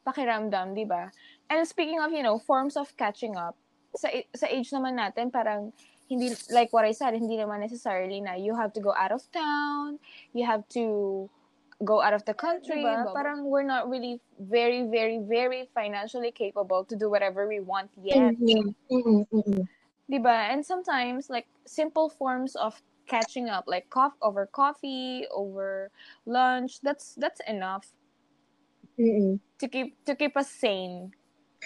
pakiramdam, 0.04 0.76
'di 0.76 0.86
ba? 0.86 1.10
And 1.48 1.64
speaking 1.64 2.04
of, 2.04 2.12
you 2.12 2.24
know, 2.24 2.40
forms 2.44 2.76
of 2.76 2.92
catching 3.00 3.40
up, 3.40 3.56
sa 3.96 4.12
sa 4.36 4.52
age 4.52 4.72
naman 4.76 5.00
natin 5.00 5.32
parang 5.32 5.72
hindi 6.12 6.36
like 6.52 6.76
what 6.76 6.84
I 6.84 6.92
said, 6.92 7.16
hindi 7.16 7.40
naman 7.40 7.64
necessarily 7.64 8.20
na 8.20 8.36
you 8.36 8.52
have 8.60 8.76
to 8.76 8.82
go 8.84 8.92
out 8.92 9.16
of 9.16 9.24
town, 9.32 9.96
you 10.36 10.44
have 10.44 10.68
to 10.76 11.28
go 11.84 12.02
out 12.02 12.14
of 12.14 12.24
the 12.26 12.34
country. 12.34 12.84
Diba? 12.84 13.14
Parang 13.14 13.46
we're 13.50 13.68
not 13.68 13.90
really 13.90 14.22
very, 14.40 14.88
very, 14.88 15.20
very 15.22 15.70
financially 15.74 16.32
capable 16.32 16.86
to 16.86 16.96
do 16.96 17.10
whatever 17.10 17.48
we 17.48 17.60
want 17.60 17.90
yet. 18.02 18.34
Mm-hmm. 18.38 18.74
Mm-hmm. 18.92 19.22
Mm-hmm. 19.38 19.62
Diba? 20.12 20.38
And 20.52 20.66
sometimes, 20.66 21.30
like, 21.30 21.48
simple 21.66 22.10
forms 22.10 22.56
of 22.56 22.82
catching 23.08 23.50
up, 23.50 23.66
like 23.68 23.90
cough 23.90 24.14
over 24.22 24.46
coffee, 24.46 25.28
over 25.36 25.92
lunch, 26.26 26.80
that's 26.80 27.16
that's 27.20 27.42
enough 27.44 27.92
mm-hmm. 28.96 29.36
to 29.60 29.66
keep 29.68 30.00
to 30.06 30.16
keep 30.16 30.38
us 30.38 30.48
sane. 30.48 31.12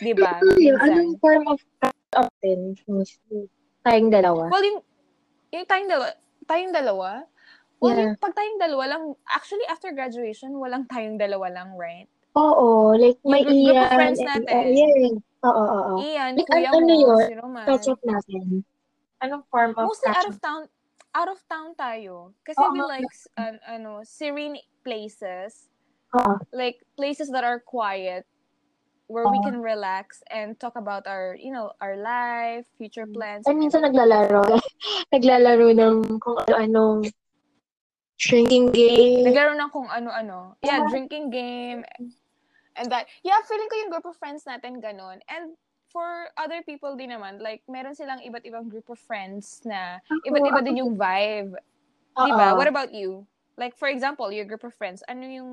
Di 0.02 0.14
ba? 0.18 0.42
Yung 0.42 0.80
anong 0.82 1.22
form 1.22 1.46
of 1.46 1.62
catch-up 1.80 2.34
din? 2.42 2.74
Tayong 3.86 4.10
dalawa. 4.10 4.50
Well, 4.50 4.66
yung, 4.66 4.82
yung 5.54 5.66
tayong 5.70 5.90
dalawa, 5.92 6.10
tayong 6.50 6.74
dalawa, 6.74 7.10
yeah. 7.90 8.14
yung, 8.14 8.18
pag 8.18 8.34
tayong 8.34 8.60
dalawa 8.62 8.84
lang, 8.96 9.04
actually, 9.30 9.66
after 9.70 9.92
graduation, 9.92 10.58
walang 10.58 10.88
tayong 10.88 11.20
dalawa 11.20 11.52
lang, 11.52 11.76
right? 11.78 12.10
Oo, 12.36 12.92
like 13.00 13.16
may 13.24 13.48
yung 13.48 13.48
group, 13.48 13.56
Ian. 13.56 13.72
Group 13.72 13.80
of 13.80 13.96
friends 13.96 14.20
natin. 14.20 14.48
And, 14.52 14.68
uh, 14.68 14.76
yeah, 14.76 15.16
Oo, 15.46 15.54
oo, 15.54 15.78
oo. 15.78 15.96
Ian, 16.02 16.32
like, 16.36 16.50
kuya 16.50 16.70
ano 16.74 16.82
mo, 16.82 16.96
yun? 16.98 17.28
si 17.30 17.36
Roman. 17.38 17.66
Catch-up 17.70 18.02
natin. 18.02 18.46
Anong 19.22 19.44
form 19.54 19.72
of 19.78 19.86
Mostly 19.94 20.10
out 20.10 20.28
of 20.28 20.38
town, 20.42 20.62
out 21.14 21.30
of 21.30 21.40
town 21.46 21.70
tayo. 21.78 22.34
Kasi 22.42 22.60
oh, 22.60 22.74
we 22.74 22.82
like, 22.82 23.14
uh, 23.38 23.56
ano, 23.70 24.02
serene 24.02 24.58
places. 24.82 25.70
Uh-huh. 26.14 26.42
Like, 26.50 26.82
places 26.98 27.30
that 27.30 27.46
are 27.46 27.62
quiet 27.62 28.26
where 29.06 29.30
we 29.30 29.38
can 29.46 29.62
relax 29.62 30.26
and 30.34 30.58
talk 30.58 30.74
about 30.74 31.06
our, 31.06 31.38
you 31.38 31.54
know, 31.54 31.70
our 31.78 31.94
life, 31.94 32.66
future 32.78 33.06
plans. 33.06 33.46
Ay, 33.46 33.54
minsan 33.54 33.86
naglalaro. 33.86 34.42
naglalaro 35.14 35.68
ng 35.78 36.18
kung 36.18 36.42
ano-anong 36.42 37.06
drinking 38.18 38.72
game. 38.72 39.28
Naglaro 39.28 39.56
ng 39.56 39.72
kung 39.72 39.88
ano-ano. 39.92 40.56
Yeah, 40.64 40.88
drinking 40.88 41.30
game. 41.30 41.84
And 42.76 42.92
that, 42.92 43.08
yeah, 43.24 43.40
feeling 43.48 43.68
ko 43.72 43.76
yung 43.84 43.92
group 43.92 44.08
of 44.08 44.16
friends 44.20 44.44
natin 44.44 44.84
ganun. 44.84 45.24
And 45.32 45.56
for 45.92 46.28
other 46.36 46.60
people 46.64 46.96
din 47.00 47.16
naman, 47.16 47.40
like, 47.40 47.64
meron 47.72 47.96
silang 47.96 48.20
iba't 48.20 48.44
ibang 48.44 48.68
group 48.68 48.92
of 48.92 49.00
friends 49.00 49.64
na 49.64 50.04
iba't 50.28 50.44
iba 50.44 50.60
din 50.60 50.84
yung 50.84 51.00
vibe. 51.00 51.56
Uh-oh. 52.16 52.28
Diba? 52.28 52.56
What 52.56 52.68
about 52.68 52.92
you? 52.92 53.24
Like, 53.56 53.80
for 53.80 53.88
example, 53.88 54.32
your 54.32 54.44
group 54.44 54.68
of 54.68 54.76
friends, 54.76 55.04
ano 55.08 55.24
yung 55.24 55.52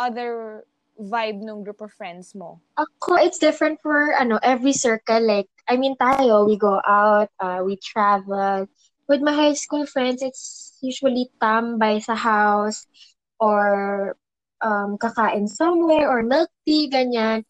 other 0.00 0.64
vibe 0.96 1.44
nung 1.44 1.60
group 1.60 1.84
of 1.84 1.92
friends 1.92 2.32
mo? 2.32 2.60
Ako, 2.80 3.20
it's 3.20 3.36
different 3.36 3.76
for 3.84 4.16
ano 4.16 4.40
every 4.40 4.72
circle. 4.72 5.20
Like, 5.20 5.48
I 5.68 5.76
mean, 5.76 5.96
tayo, 6.00 6.48
we 6.48 6.56
go 6.56 6.80
out, 6.88 7.28
uh, 7.40 7.60
we 7.60 7.76
travel. 7.76 8.64
With 9.08 9.22
my 9.22 9.32
high 9.32 9.54
school 9.54 9.86
friends, 9.86 10.22
it's 10.22 10.78
usually 10.82 11.30
tambay 11.40 12.02
sa 12.02 12.14
house 12.14 12.86
or 13.38 14.16
um, 14.62 14.98
kakain 14.98 15.48
somewhere 15.48 16.10
or 16.10 16.22
milk 16.22 16.50
tea, 16.66 16.90
ganyan. 16.90 17.46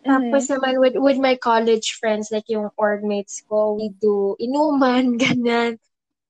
Mm-hmm. 0.00 0.08
Tapos 0.08 0.48
naman 0.48 0.80
with, 0.80 0.96
with 0.96 1.18
my 1.18 1.36
college 1.36 1.98
friends, 2.00 2.30
like 2.32 2.48
yung 2.48 2.70
org 2.78 3.04
mates 3.04 3.42
ko, 3.48 3.74
we 3.74 3.90
do 4.00 4.36
inuman, 4.40 5.18
ganyan. 5.22 5.78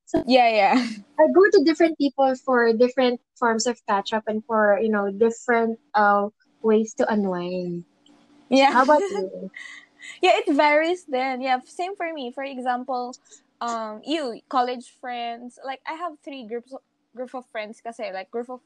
So, 0.07 0.25
yeah, 0.27 0.51
yeah. 0.51 0.75
I 1.21 1.25
go 1.31 1.43
to 1.55 1.63
different 1.63 1.97
people 1.97 2.35
for 2.35 2.73
different 2.73 3.21
forms 3.39 3.67
of 3.67 3.79
catch 3.87 4.13
up 4.13 4.25
and 4.27 4.43
for, 4.45 4.81
you 4.83 4.91
know, 4.91 5.11
different 5.13 5.79
uh, 5.95 6.29
ways 6.63 6.95
to 6.95 7.07
unwind. 7.07 7.85
Yeah. 8.49 8.73
How 8.73 8.83
about 8.83 9.01
you? 9.11 9.51
yeah, 10.21 10.43
it 10.43 10.51
varies 10.53 11.05
then. 11.07 11.41
Yeah, 11.41 11.61
same 11.65 11.95
for 11.95 12.13
me. 12.13 12.33
For 12.33 12.43
example, 12.43 13.15
um, 13.61 14.01
you, 14.05 14.41
college 14.49 14.95
friends, 15.01 15.59
like 15.65 15.81
I 15.87 15.95
have 15.95 16.19
three 16.25 16.47
groups 16.47 16.73
group 17.15 17.35
of 17.35 17.45
friends 17.51 17.81
kasi, 17.83 18.13
like 18.13 18.31
group 18.31 18.49
of 18.49 18.61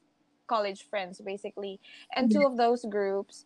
college 0.47 0.85
friends 0.89 1.21
basically. 1.21 1.79
And 2.15 2.31
two 2.31 2.45
of 2.45 2.57
those 2.57 2.85
groups, 2.85 3.45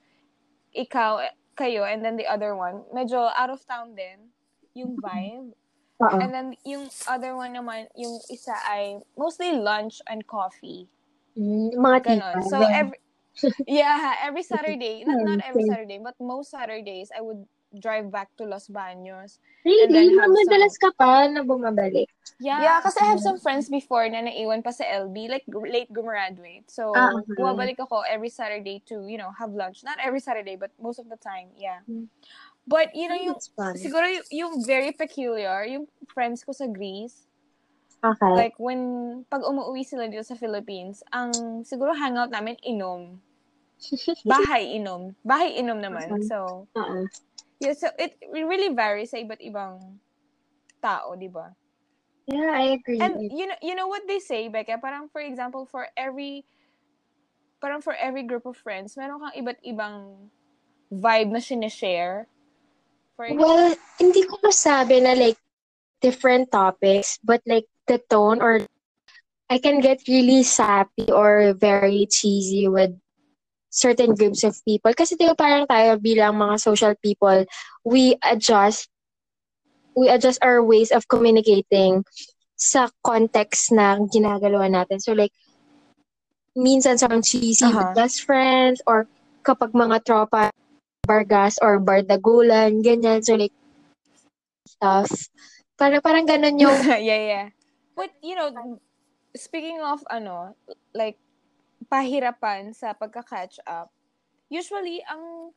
ikaw, 0.75 1.27
kayo, 1.58 1.84
and 1.88 2.03
then 2.03 2.18
the 2.18 2.27
other 2.27 2.56
one, 2.56 2.84
medyo 2.94 3.32
out 3.36 3.50
of 3.50 3.65
town 3.65 3.96
din, 3.96 4.32
yung 4.75 4.96
vibe. 5.00 5.56
Uh-oh. 6.00 6.15
And 6.15 6.32
then, 6.32 6.56
yung 6.63 6.88
other 7.12 7.36
one 7.36 7.51
naman, 7.51 7.91
yung 7.91 8.24
isa 8.32 8.56
ay 8.72 9.03
mostly 9.20 9.51
lunch 9.51 10.00
and 10.08 10.24
coffee. 10.24 10.88
Mm, 11.36 11.75
mga 11.75 12.00
Ganon. 12.08 12.39
So, 12.48 12.63
every, 12.63 13.00
yeah, 13.68 14.15
every 14.24 14.44
Saturday, 14.44 15.03
not, 15.03 15.20
not 15.27 15.44
every 15.44 15.68
Saturday, 15.68 16.00
but 16.00 16.15
most 16.20 16.51
Saturdays, 16.51 17.12
I 17.12 17.20
would 17.20 17.44
drive 17.78 18.10
back 18.10 18.34
to 18.38 18.46
Los 18.46 18.68
Baños. 18.68 19.38
Really? 19.66 20.16
Madalas 20.18 20.74
some... 20.78 20.90
ka 20.90 20.90
pa 20.98 21.28
na 21.30 21.46
bumabalik? 21.46 22.10
Yeah, 22.40 22.62
yeah, 22.64 22.80
kasi 22.80 23.04
I 23.04 23.12
have 23.12 23.20
some 23.20 23.38
friends 23.38 23.68
before 23.68 24.08
na 24.08 24.24
naiwan 24.24 24.64
pa 24.64 24.72
sa 24.72 24.88
LB, 24.88 25.30
like 25.30 25.46
late 25.50 25.92
gumraduate. 25.92 26.66
So, 26.72 26.96
ah, 26.96 27.14
okay. 27.14 27.36
bumabalik 27.36 27.78
ako 27.78 28.08
every 28.08 28.30
Saturday 28.32 28.82
to, 28.88 29.06
you 29.06 29.20
know, 29.20 29.30
have 29.36 29.52
lunch. 29.52 29.84
Not 29.84 30.00
every 30.00 30.24
Saturday, 30.24 30.56
but 30.56 30.72
most 30.80 30.98
of 30.98 31.12
the 31.12 31.20
time, 31.20 31.52
yeah. 31.60 31.84
Hmm. 31.86 32.08
But, 32.70 32.94
you 32.94 33.10
know, 33.10 33.18
yung, 33.18 33.40
siguro 33.76 34.06
yung, 34.06 34.26
yung 34.30 34.54
very 34.64 34.94
peculiar, 34.94 35.66
yung 35.66 35.90
friends 36.14 36.46
ko 36.46 36.54
sa 36.54 36.70
Greece, 36.70 37.30
Okay. 38.00 38.32
Like, 38.32 38.56
when, 38.56 38.80
pag 39.28 39.44
umuwi 39.44 39.84
sila 39.84 40.08
dito 40.08 40.24
sa 40.24 40.40
Philippines, 40.40 41.04
ang 41.12 41.36
siguro 41.68 41.92
hangout 41.92 42.32
namin, 42.32 42.56
inom. 42.64 43.20
Bahay 44.32 44.80
inom. 44.80 45.16
Bahay 45.24 45.60
inom 45.60 45.80
naman. 45.80 46.24
So, 46.28 46.68
uh-uh. 46.76 47.08
Yeah, 47.60 47.75
so 47.75 47.92
it 48.00 48.16
really 48.32 48.72
varies 48.72 49.12
sa 49.12 49.20
iba't 49.20 49.44
ibang 49.44 50.00
tao, 50.80 51.12
di 51.20 51.28
ba? 51.28 51.51
Yeah, 52.24 52.56
I 52.56 52.80
agree. 52.80 53.04
And 53.04 53.13
you 53.36 53.46
know, 53.51 53.60
you 53.60 53.75
know 53.75 53.88
what 53.92 54.08
they 54.08 54.24
say, 54.24 54.48
Becca? 54.48 54.80
Parang 54.80 55.12
for 55.12 55.20
example, 55.20 55.68
for 55.68 55.92
every 56.00 56.48
parang 57.60 57.84
for 57.84 57.92
every 57.94 58.24
group 58.24 58.48
of 58.48 58.56
friends, 58.56 58.96
meron 58.96 59.20
kang 59.20 59.36
iba't 59.36 59.60
ibang 59.68 59.96
vibe 60.88 61.36
na 61.36 61.44
sinishare. 61.44 62.32
For 63.20 63.28
well, 63.36 63.75
hindi 64.00 64.24
ko 64.24 64.39
masabi 64.39 65.04
na 65.04 65.20
like 65.20 65.38
different 66.00 66.51
topics, 66.56 67.20
but 67.20 67.44
like 67.44 67.68
the 67.92 68.00
tone 68.08 68.39
or 68.39 68.63
I 69.50 69.58
can 69.58 69.82
get 69.82 70.06
really 70.08 70.46
sappy 70.46 71.12
or 71.12 71.58
very 71.58 72.06
cheesy 72.06 72.70
with 72.70 72.94
certain 73.70 74.18
groups 74.18 74.44
of 74.44 74.58
people. 74.66 74.92
Kasi 74.94 75.16
di 75.16 75.30
ba 75.30 75.38
parang 75.38 75.70
tayo 75.70 75.98
bilang 76.02 76.38
mga 76.38 76.58
social 76.58 76.94
people, 77.00 77.46
we 77.86 78.18
adjust 78.26 78.90
we 79.98 80.10
adjust 80.10 80.40
our 80.42 80.62
ways 80.62 80.94
of 80.94 81.06
communicating 81.10 82.06
sa 82.60 82.92
context 83.06 83.72
na 83.72 83.98
ginagalawa 84.10 84.68
natin. 84.68 85.00
So 85.00 85.16
like, 85.16 85.32
minsan 86.56 87.00
sa 87.00 87.08
mga 87.08 87.24
cheesy 87.24 87.68
uh-huh. 87.68 87.96
best 87.96 88.24
friends 88.28 88.84
or 88.84 89.08
kapag 89.44 89.72
mga 89.72 90.04
tropa 90.04 90.52
bargas 91.08 91.58
or 91.64 91.80
bardagulan, 91.80 92.84
ganyan. 92.84 93.24
So 93.24 93.40
like, 93.40 93.56
stuff. 94.68 95.10
Parang, 95.80 96.04
parang 96.04 96.28
ganun 96.28 96.60
yung... 96.60 96.76
yeah, 97.02 97.22
yeah. 97.24 97.48
But, 97.96 98.12
you 98.22 98.36
know, 98.36 98.80
speaking 99.36 99.80
of, 99.82 100.04
ano, 100.12 100.56
like, 100.94 101.18
pahirapan 101.89 102.72
sa 102.72 102.93
pagka-catch 102.93 103.60
up, 103.65 103.89
usually, 104.48 105.01
ang 105.10 105.51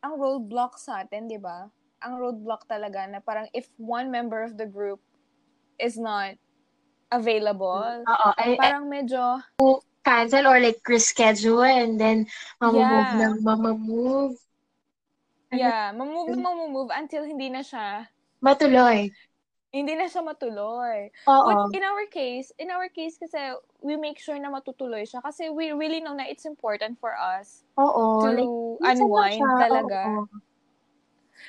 ang 0.00 0.16
roadblock 0.16 0.76
sa 0.80 1.04
atin, 1.04 1.28
di 1.28 1.40
ba? 1.40 1.68
Ang 2.00 2.16
roadblock 2.16 2.64
talaga 2.64 3.04
na 3.08 3.20
parang 3.20 3.48
if 3.52 3.68
one 3.76 4.08
member 4.08 4.40
of 4.40 4.56
the 4.56 4.64
group 4.64 5.00
is 5.76 6.00
not 6.00 6.36
available, 7.12 8.04
Oo, 8.04 8.28
I, 8.36 8.56
parang 8.56 8.88
medyo 8.88 9.44
cancel 10.00 10.48
or 10.48 10.56
like 10.56 10.80
reschedule 10.88 11.68
and 11.68 12.00
then 12.00 12.24
mamamove 12.56 13.12
yeah. 13.12 13.20
ng 13.20 13.34
mamamove. 13.44 14.36
Yeah, 15.52 15.92
mamove 15.92 16.32
na 16.32 16.40
mamamove 16.40 16.90
until 16.96 17.28
hindi 17.28 17.52
na 17.52 17.60
siya 17.60 18.08
matuloy 18.40 19.12
hindi 19.70 19.94
na 19.94 20.10
siya 20.10 20.22
matuloy. 20.26 21.10
Oo. 21.30 21.46
But 21.46 21.58
in 21.74 21.82
our 21.86 22.04
case, 22.10 22.50
in 22.58 22.70
our 22.74 22.90
case 22.90 23.16
kasi 23.18 23.38
we 23.82 23.94
make 23.94 24.18
sure 24.18 24.38
na 24.38 24.50
matutuloy 24.50 25.06
siya 25.06 25.22
kasi 25.22 25.50
we 25.50 25.70
really 25.70 26.02
know 26.02 26.14
na 26.14 26.26
it's 26.26 26.44
important 26.44 26.98
for 26.98 27.14
us 27.14 27.62
Oo. 27.78 28.26
to 28.26 28.28
like, 28.34 28.98
unwind 28.98 29.46
talaga. 29.62 30.00
Oo. 30.10 30.26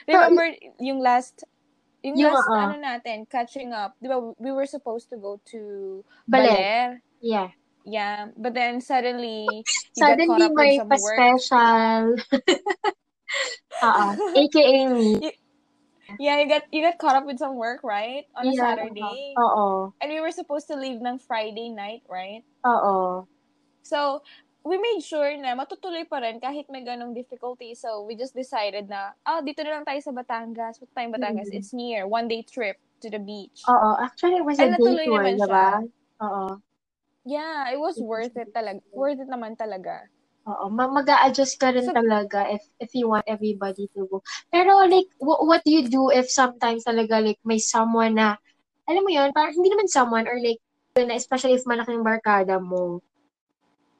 Remember 0.07 0.47
yung 0.79 1.01
last 1.01 1.43
yung, 2.01 2.17
yung 2.17 2.33
last 2.33 2.49
uh, 2.49 2.61
ano 2.69 2.77
natin, 2.81 3.29
catching 3.29 3.73
up, 3.73 3.93
di 4.01 4.09
ba, 4.09 4.17
we 4.41 4.49
were 4.49 4.65
supposed 4.65 5.09
to 5.09 5.17
go 5.17 5.37
to 5.45 6.01
Baler. 6.25 6.49
Baler. 6.49 6.85
Yeah. 7.21 7.49
Yeah, 7.81 8.29
but 8.37 8.53
then 8.53 8.81
suddenly, 8.81 9.45
suddenly 9.97 10.49
may 10.53 10.77
pa-special. 10.81 12.17
Oo. 13.85 14.05
AKA 14.37 14.85
me. 14.93 15.33
Yeah, 16.19 16.39
you 16.39 16.47
got 16.49 16.63
you 16.71 16.81
got 16.81 16.97
caught 16.97 17.15
up 17.15 17.25
with 17.25 17.39
some 17.39 17.55
work, 17.55 17.83
right? 17.83 18.25
On 18.35 18.47
a 18.47 18.51
yeah, 18.51 18.75
Saturday. 18.75 19.35
Oo. 19.37 19.93
And 20.01 20.09
we 20.09 20.19
were 20.19 20.33
supposed 20.33 20.67
to 20.67 20.75
leave 20.75 20.99
ng 20.99 21.21
Friday 21.23 21.69
night, 21.69 22.01
right? 22.09 22.41
Oo. 22.65 23.27
So, 23.85 24.21
we 24.65 24.77
made 24.77 25.01
sure 25.01 25.33
na 25.37 25.57
matutuloy 25.57 26.05
pa 26.09 26.21
rin 26.21 26.37
kahit 26.41 26.69
may 26.69 26.85
ganong 26.85 27.13
difficulty. 27.13 27.73
So, 27.73 28.05
we 28.05 28.17
just 28.17 28.33
decided 28.33 28.89
na, 28.89 29.13
oh, 29.25 29.41
dito 29.41 29.61
na 29.65 29.77
lang 29.77 29.85
tayo 29.85 30.01
sa 30.01 30.13
Batangas. 30.13 30.81
What 30.81 30.93
time 30.93 31.13
Batangas? 31.13 31.49
Mm-hmm. 31.49 31.61
It's 31.61 31.73
near. 31.73 32.05
One 32.05 32.29
day 32.29 32.45
trip 32.45 32.77
to 33.01 33.09
the 33.09 33.21
beach. 33.21 33.65
Oo. 33.69 33.97
Actually, 34.01 34.41
it 34.41 34.45
was 34.45 34.57
And 34.57 34.73
a 34.73 34.77
day 34.77 35.05
tour, 35.05 35.25
diba? 35.25 35.85
Oo. 36.21 36.61
Yeah, 37.25 37.69
it 37.69 37.77
was 37.77 38.01
worth 38.01 38.33
it 38.33 38.49
talaga. 38.49 38.81
Worth 38.93 39.21
it 39.21 39.29
naman 39.29 39.53
talaga. 39.53 40.09
Oo, 40.41 40.73
mag 40.73 41.05
adjust 41.05 41.61
ka 41.61 41.69
rin 41.69 41.85
so, 41.85 41.93
talaga 41.93 42.49
if 42.49 42.65
if 42.81 42.89
you 42.97 43.05
want 43.05 43.25
everybody 43.29 43.85
to 43.93 44.09
go. 44.09 44.25
Pero 44.49 44.81
like, 44.89 45.05
w- 45.21 45.43
what 45.45 45.61
do 45.61 45.69
you 45.69 45.85
do 45.85 46.09
if 46.09 46.33
sometimes 46.33 46.81
talaga 46.81 47.21
like 47.21 47.37
may 47.45 47.61
someone 47.61 48.17
na, 48.17 48.41
alam 48.89 49.05
mo 49.05 49.11
yun, 49.13 49.29
parang 49.37 49.53
hindi 49.53 49.69
naman 49.69 49.85
someone 49.85 50.25
or 50.25 50.41
like, 50.41 50.57
na 50.97 51.13
especially 51.13 51.53
if 51.53 51.69
malaking 51.69 52.01
barkada 52.01 52.57
mo, 52.57 53.05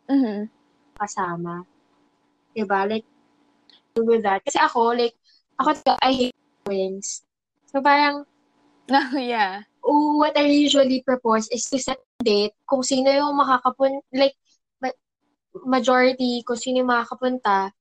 mm-hmm. 0.10 0.50
kasama. 0.98 1.64
Diba? 2.58 2.90
Like, 2.90 3.06
with 3.96 4.24
that. 4.24 4.44
Kasi 4.44 4.60
ako, 4.60 4.98
like, 4.98 5.16
ako, 5.62 5.78
I 6.02 6.12
hate 6.12 6.38
drawings. 6.66 7.24
So, 7.70 7.80
parang, 7.80 8.26
oh, 8.92 9.16
yeah. 9.16 9.64
what 9.82 10.36
I 10.36 10.50
usually 10.50 11.06
propose 11.06 11.48
is 11.54 11.66
to 11.72 11.80
set 11.80 12.02
date 12.24 12.54
kung 12.68 12.84
sino 12.84 13.10
yung 13.14 13.38
makakapun, 13.38 14.02
like, 14.12 14.36
majority, 15.66 16.44
kung 16.44 16.60
sino 16.60 16.84
yung 16.84 16.92
makakapunta, 16.92 17.72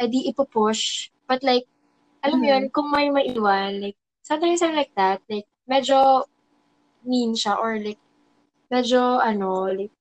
edi 0.00 0.28
ipupush. 0.32 1.08
But 1.28 1.44
like, 1.44 1.68
alam 2.20 2.44
mm-hmm. 2.44 2.50
yun, 2.50 2.62
kung 2.72 2.88
may 2.92 3.08
maiwan, 3.08 3.80
like, 3.80 3.96
sometimes 4.20 4.60
I'm 4.60 4.76
like 4.76 4.92
that, 4.96 5.24
like, 5.28 5.48
medyo 5.64 6.28
mean 7.04 7.32
siya 7.32 7.56
or 7.56 7.80
like, 7.80 8.00
medyo, 8.68 9.20
ano, 9.20 9.72
like, 9.72 9.92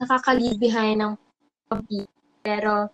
nakaka-leave 0.00 0.58
behind 0.60 1.02
ng 1.02 1.14
pag 1.68 1.84
Pero, 2.40 2.88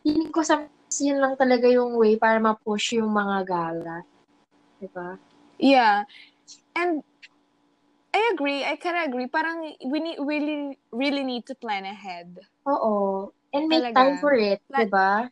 feeling 0.00 0.32
ko 0.32 0.40
sa 0.40 0.64
yun 1.00 1.20
lang 1.20 1.34
talaga 1.40 1.68
yung 1.72 1.96
way 1.96 2.20
para 2.20 2.36
ma-push 2.36 3.00
yung 3.00 3.08
mga 3.08 3.48
gala. 3.48 4.04
Diba? 4.76 5.16
Yeah. 5.56 6.04
And 6.76 7.00
I 8.14 8.30
agree. 8.34 8.62
I 8.64 8.76
kind 8.76 8.96
of 8.98 9.04
agree. 9.08 9.26
Parang 9.26 9.74
we 9.88 10.00
need 10.00 10.18
really 10.20 10.78
really 10.92 11.24
need 11.24 11.46
to 11.46 11.54
plan 11.54 11.84
ahead. 11.86 12.36
Oo. 12.66 13.32
And 13.52 13.68
make 13.68 13.84
Talaga. 13.84 13.94
time 13.94 14.18
for 14.18 14.32
it, 14.32 14.62
Plan- 14.68 14.78
'di 14.78 14.86
ba? 14.88 15.28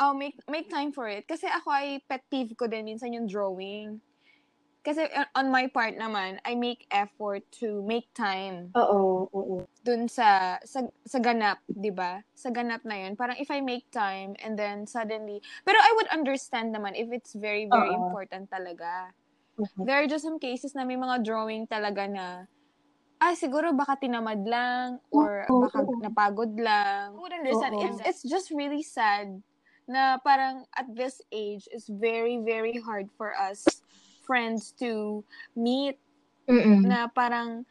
Oh, 0.00 0.14
make 0.14 0.36
make 0.48 0.70
time 0.70 0.92
for 0.92 1.04
it. 1.08 1.28
Kasi 1.28 1.44
ako 1.44 1.68
ay 1.68 2.00
pet 2.08 2.24
peeve 2.32 2.56
ko 2.56 2.64
din 2.64 2.88
minsan 2.88 3.12
yung 3.12 3.28
drawing. 3.28 4.00
Kasi 4.84 5.06
on 5.36 5.50
my 5.52 5.68
part 5.68 5.94
naman, 5.98 6.40
I 6.44 6.54
make 6.56 6.86
effort 6.90 7.44
to 7.62 7.82
make 7.86 8.10
time. 8.14 8.74
Oo, 8.74 9.28
oo. 9.36 9.66
Dun 9.82 10.06
sa 10.06 10.62
sa, 10.62 10.86
sa 11.02 11.18
ganap, 11.18 11.58
'di 11.74 11.90
ba? 11.90 12.22
Sa 12.38 12.54
ganap 12.54 12.86
na 12.86 13.02
'yun, 13.02 13.18
parang 13.18 13.34
if 13.42 13.50
I 13.50 13.58
make 13.58 13.90
time 13.90 14.38
and 14.38 14.54
then 14.54 14.86
suddenly, 14.86 15.42
pero 15.66 15.74
I 15.82 15.90
would 15.98 16.06
understand 16.14 16.70
naman 16.70 16.94
if 16.94 17.10
it's 17.10 17.34
very 17.34 17.66
very 17.66 17.90
Uh-oh. 17.90 17.96
important 17.96 18.46
talaga. 18.46 19.10
Mm-hmm. 19.58 19.84
There 19.84 19.96
are 20.00 20.08
just 20.08 20.24
some 20.24 20.38
cases 20.38 20.74
na 20.74 20.84
may 20.84 20.96
mga 20.96 21.24
drawing 21.24 21.68
talaga 21.68 22.08
na, 22.08 22.48
ah, 23.20 23.34
siguro 23.36 23.76
baka 23.76 24.00
tinamad 24.00 24.42
lang 24.48 24.98
or 25.12 25.44
oh, 25.50 25.68
baka 25.68 25.84
oh. 25.84 26.00
napagod 26.00 26.56
lang. 26.56 27.14
I 27.14 27.20
would 27.20 27.36
understand. 27.36 27.72
Oh, 27.76 27.86
It's, 27.86 28.00
it's 28.02 28.22
just 28.24 28.50
really 28.50 28.82
sad 28.82 29.42
na 29.86 30.16
parang 30.22 30.64
at 30.78 30.88
this 30.94 31.20
age, 31.32 31.68
it's 31.70 31.90
very, 31.90 32.40
very 32.40 32.80
hard 32.80 33.10
for 33.18 33.34
us 33.36 33.66
friends 34.22 34.72
to 34.78 35.24
meet 35.58 35.98
Mm-mm. 36.46 36.86
na 36.86 37.10
parang 37.10 37.66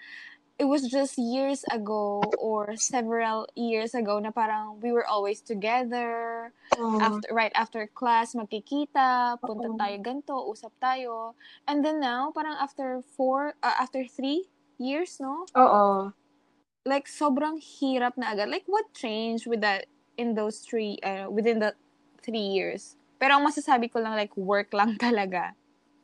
it 0.62 0.70
was 0.70 0.86
just 0.86 1.18
years 1.18 1.66
ago 1.74 2.22
or 2.38 2.78
several 2.78 3.50
years 3.58 3.98
ago 3.98 4.22
na 4.22 4.30
parang 4.30 4.78
we 4.78 4.94
were 4.94 5.10
always 5.10 5.42
together. 5.42 6.54
Oh. 6.78 7.02
After 7.02 7.34
right 7.34 7.52
after 7.58 7.90
class 7.90 8.38
magkikita, 8.38 9.42
punta 9.42 9.74
tayo 9.74 9.96
ganto, 10.06 10.38
usap 10.46 10.70
tayo. 10.78 11.34
And 11.66 11.82
then 11.82 11.98
now 11.98 12.30
parang 12.30 12.62
after 12.62 13.02
four 13.18 13.58
uh, 13.66 13.74
after 13.82 14.06
three 14.06 14.54
years, 14.78 15.18
no? 15.18 15.50
Oo. 15.58 16.14
Like 16.86 17.10
sobrang 17.10 17.58
hirap 17.58 18.14
na 18.22 18.38
agad. 18.38 18.54
Like 18.54 18.70
what 18.70 18.86
changed 18.94 19.50
with 19.50 19.66
that 19.66 19.90
in 20.22 20.38
those 20.38 20.62
three 20.62 21.02
uh, 21.02 21.26
within 21.26 21.58
the 21.58 21.74
three 22.22 22.54
years? 22.54 22.94
Pero 23.18 23.42
ang 23.42 23.50
masasabi 23.50 23.90
ko 23.90 23.98
lang 23.98 24.14
like 24.14 24.38
work 24.38 24.70
lang 24.78 24.94
talaga. 25.02 25.58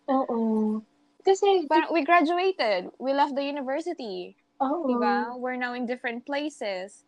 Oo. 0.10 0.82
Kasi 1.22 1.70
parang 1.70 1.94
we 1.94 2.02
graduated. 2.02 2.90
We 2.98 3.14
left 3.14 3.38
the 3.38 3.46
university. 3.46 4.34
Oh. 4.60 4.86
Diba? 4.90 5.38
We're 5.38 5.58
now 5.58 5.74
in 5.74 5.86
different 5.86 6.26
places. 6.26 7.04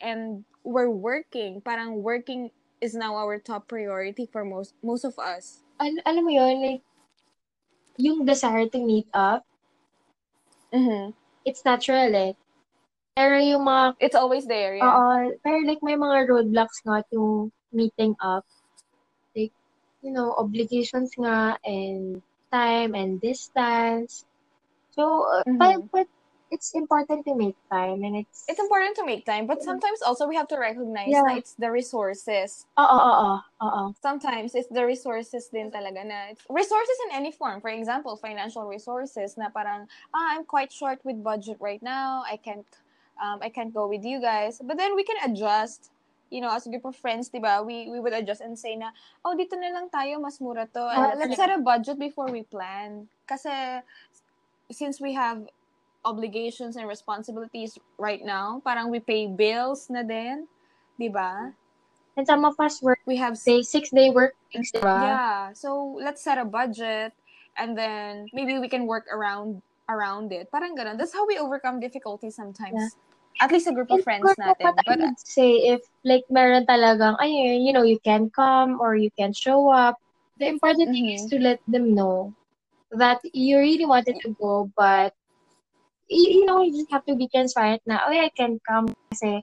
And 0.00 0.44
we're 0.64 0.90
working. 0.90 1.60
Parang 1.60 2.02
working 2.02 2.50
is 2.80 2.94
now 2.94 3.14
our 3.14 3.38
top 3.38 3.68
priority 3.68 4.26
for 4.26 4.44
most 4.44 4.74
most 4.82 5.06
of 5.06 5.14
us. 5.18 5.62
Al- 5.78 6.02
alam 6.06 6.26
mo 6.26 6.30
yun, 6.34 6.58
like, 6.62 6.82
yung 7.98 8.26
desire 8.26 8.66
to 8.66 8.78
meet 8.82 9.06
up, 9.14 9.46
mm-hmm. 10.74 11.14
it's 11.44 11.62
natural 11.62 12.10
eh. 12.14 12.34
Pero 13.14 13.36
yung 13.38 13.68
mga... 13.68 13.94
It's 14.00 14.16
always 14.16 14.46
there, 14.46 14.74
yeah. 14.74 14.88
Oo. 14.88 15.36
Pero 15.44 15.62
like, 15.68 15.82
may 15.82 15.94
mga 15.94 16.26
roadblocks 16.26 16.80
nga 16.82 17.04
yung 17.12 17.52
meeting 17.70 18.16
up. 18.18 18.46
Like, 19.36 19.52
you 20.00 20.10
know, 20.10 20.34
obligations 20.38 21.12
nga 21.14 21.58
and 21.62 22.22
time 22.50 22.94
and 22.94 23.20
distance. 23.20 24.24
So, 24.96 25.28
uh, 25.28 25.44
mm-hmm. 25.44 25.58
but, 25.58 25.78
but 25.92 26.08
it's 26.52 26.76
important 26.76 27.24
to 27.24 27.32
make 27.34 27.56
time 27.72 28.04
and 28.04 28.20
it's 28.20 28.44
it's 28.44 28.60
important 28.60 28.92
to 28.94 29.04
make 29.08 29.24
time 29.24 29.48
but 29.48 29.64
sometimes 29.64 30.04
also 30.04 30.28
we 30.28 30.36
have 30.36 30.46
to 30.46 30.60
recognize 30.60 31.08
yeah. 31.08 31.24
that 31.24 31.40
it's 31.40 31.56
the 31.56 31.72
resources. 31.72 32.68
Oo 32.76 32.84
oo 32.84 33.40
oo 33.64 33.84
sometimes 34.04 34.52
it's 34.52 34.68
the 34.68 34.84
resources 34.84 35.48
din 35.48 35.72
talaga 35.72 36.04
na 36.04 36.36
it's 36.36 36.44
resources 36.52 36.98
in 37.08 37.16
any 37.16 37.32
form. 37.32 37.64
For 37.64 37.72
example 37.72 38.20
financial 38.20 38.68
resources 38.68 39.40
na 39.40 39.48
parang 39.48 39.88
ah 40.12 40.36
I'm 40.36 40.44
quite 40.44 40.68
short 40.68 41.00
with 41.08 41.24
budget 41.24 41.56
right 41.56 41.80
now. 41.80 42.20
I 42.28 42.36
can't 42.36 42.68
um 43.16 43.40
I 43.40 43.48
can't 43.48 43.72
go 43.72 43.88
with 43.88 44.04
you 44.04 44.20
guys. 44.20 44.60
But 44.60 44.76
then 44.76 44.92
we 44.92 45.08
can 45.08 45.16
adjust. 45.24 45.88
You 46.32 46.40
know, 46.40 46.48
as 46.48 46.64
a 46.64 46.72
group 46.72 46.88
of 46.88 46.96
friends, 46.96 47.28
di 47.28 47.44
ba, 47.44 47.60
we, 47.60 47.92
we 47.92 48.00
would 48.00 48.16
adjust 48.16 48.40
and 48.40 48.56
say 48.56 48.72
na, 48.72 48.88
oh, 49.20 49.36
dito 49.36 49.52
na 49.52 49.68
lang 49.68 49.92
tayo, 49.92 50.16
mas 50.16 50.40
mura 50.40 50.64
to. 50.64 50.80
Uh, 50.80 51.12
let's 51.12 51.36
set 51.36 51.52
a 51.52 51.60
budget 51.60 52.00
before 52.00 52.32
we 52.32 52.40
plan. 52.48 53.04
Kasi, 53.28 53.52
since 54.72 54.96
we 54.96 55.12
have 55.12 55.44
obligations 56.04 56.76
and 56.76 56.88
responsibilities 56.88 57.78
right 57.98 58.22
now. 58.24 58.60
Parang 58.64 58.90
we 58.90 59.00
pay 59.00 59.26
bills 59.26 59.88
na 59.90 60.02
din, 60.02 60.46
'di 60.98 61.08
ba? 61.10 61.54
And 62.16 62.26
some 62.26 62.44
of 62.44 62.58
us 62.60 62.82
work 62.82 63.00
we 63.06 63.16
have 63.16 63.38
say 63.38 63.62
six 63.62 63.88
day 63.88 64.10
work 64.12 64.36
weeks, 64.52 64.72
diba? 64.72 65.00
Yeah. 65.00 65.40
So 65.56 65.96
let's 65.96 66.20
set 66.20 66.36
a 66.36 66.44
budget 66.44 67.16
and 67.56 67.76
then 67.76 68.28
maybe 68.32 68.58
we 68.58 68.68
can 68.68 68.84
work 68.84 69.08
around 69.08 69.62
around 69.88 70.32
it. 70.32 70.52
Parang 70.52 70.76
ganun. 70.76 71.00
That's 71.00 71.12
how 71.12 71.24
we 71.24 71.40
overcome 71.40 71.80
difficulties 71.80 72.36
sometimes. 72.36 72.76
Yeah. 72.76 73.40
At 73.40 73.48
least 73.48 73.64
a 73.64 73.72
group 73.72 73.88
of 73.88 74.04
friends 74.04 74.28
natin. 74.36 74.76
But 74.76 74.84
I 74.84 75.08
would 75.08 75.16
say 75.16 75.72
if 75.72 75.88
like 76.04 76.28
meron 76.28 76.68
talagang 76.68 77.16
ayun, 77.16 77.64
you 77.64 77.72
know, 77.72 77.82
you 77.82 77.96
can 78.04 78.28
come 78.28 78.76
or 78.76 78.92
you 78.92 79.08
can 79.16 79.32
show 79.32 79.72
up. 79.72 79.96
The 80.36 80.52
important 80.52 80.92
mm-hmm. 80.92 81.08
thing 81.08 81.16
is 81.16 81.24
mm-hmm. 81.24 81.40
to 81.40 81.44
let 81.48 81.60
them 81.64 81.96
know 81.96 82.36
that 82.92 83.24
you 83.32 83.56
really 83.56 83.86
wanted 83.86 84.20
to 84.20 84.36
go 84.36 84.70
but 84.76 85.16
you, 86.12 86.40
you 86.40 86.44
know, 86.44 86.62
you 86.62 86.76
just 86.76 86.92
have 86.92 87.04
to 87.06 87.16
be 87.16 87.28
transparent 87.28 87.82
na, 87.86 88.04
oh, 88.06 88.12
yeah, 88.12 88.28
I 88.28 88.32
can 88.36 88.60
come 88.68 88.92
kasi 89.10 89.40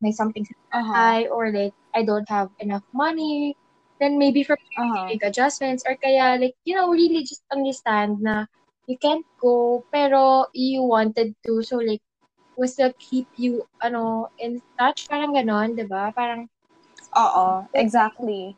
may 0.00 0.12
something 0.12 0.44
sa 0.44 0.54
uh-huh. 0.72 1.28
or 1.28 1.52
like, 1.52 1.76
I 1.94 2.02
don't 2.02 2.28
have 2.28 2.50
enough 2.60 2.84
money. 2.92 3.56
Then 4.00 4.18
maybe 4.18 4.44
for 4.44 4.56
uh-huh. 4.56 5.06
make 5.06 5.24
adjustments 5.24 5.84
or 5.88 5.96
kaya 5.96 6.36
like, 6.40 6.56
you 6.64 6.76
know, 6.76 6.88
really 6.88 7.24
just 7.24 7.44
understand 7.52 8.20
na 8.20 8.44
you 8.88 8.98
can't 8.98 9.24
go 9.40 9.84
pero 9.92 10.48
you 10.52 10.82
wanted 10.82 11.36
to. 11.46 11.62
So 11.62 11.76
like, 11.78 12.02
we 12.56 12.68
still 12.68 12.92
keep 12.98 13.28
you, 13.36 13.68
ano, 13.84 14.32
in 14.40 14.60
touch. 14.80 15.08
Parang 15.08 15.36
ganon, 15.36 15.76
di 15.76 15.84
ba? 15.84 16.12
Parang, 16.16 16.48
Oo, 17.16 17.64
exactly. 17.72 18.56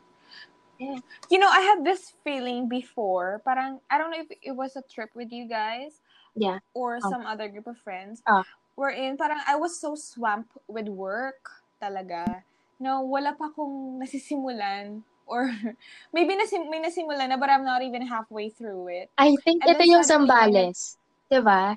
Yeah. 0.79 0.99
You 1.31 1.39
know, 1.39 1.51
I 1.51 1.59
had 1.59 1.83
this 1.83 2.15
feeling 2.23 2.67
before. 2.67 3.41
Parang, 3.43 3.79
I 3.91 3.97
don't 3.97 4.11
know 4.11 4.23
if 4.23 4.31
it 4.31 4.55
was 4.55 4.75
a 4.75 4.83
trip 4.87 5.11
with 5.15 5.31
you 5.31 5.47
guys. 5.47 5.99
Yeah. 6.35 6.59
Or 6.73 6.99
oh. 7.01 7.09
some 7.09 7.25
other 7.25 7.47
group 7.47 7.67
of 7.67 7.77
friends. 7.77 8.21
Oh. 8.27 8.43
Wherein, 8.75 9.17
parang 9.17 9.41
I 9.47 9.55
was 9.55 9.79
so 9.79 9.95
swamped 9.95 10.55
with 10.67 10.87
work 10.87 11.51
talaga. 11.81 12.43
No, 12.79 13.03
wala 13.03 13.35
pa 13.35 13.51
akong 13.51 13.99
nasisimulan 13.99 15.03
or 15.27 15.51
maybe 16.15 16.33
nasim 16.39 16.71
may 16.71 16.79
nasimulan 16.79 17.29
na 17.29 17.37
but 17.37 17.51
I'm 17.51 17.67
not 17.67 17.83
even 17.83 18.07
halfway 18.07 18.49
through 18.49 18.87
it. 18.87 19.07
I 19.19 19.35
think 19.43 19.67
And 19.67 19.75
ito 19.75 19.83
yung 19.83 20.07
Sambales. 20.07 20.95
Diba? 21.27 21.75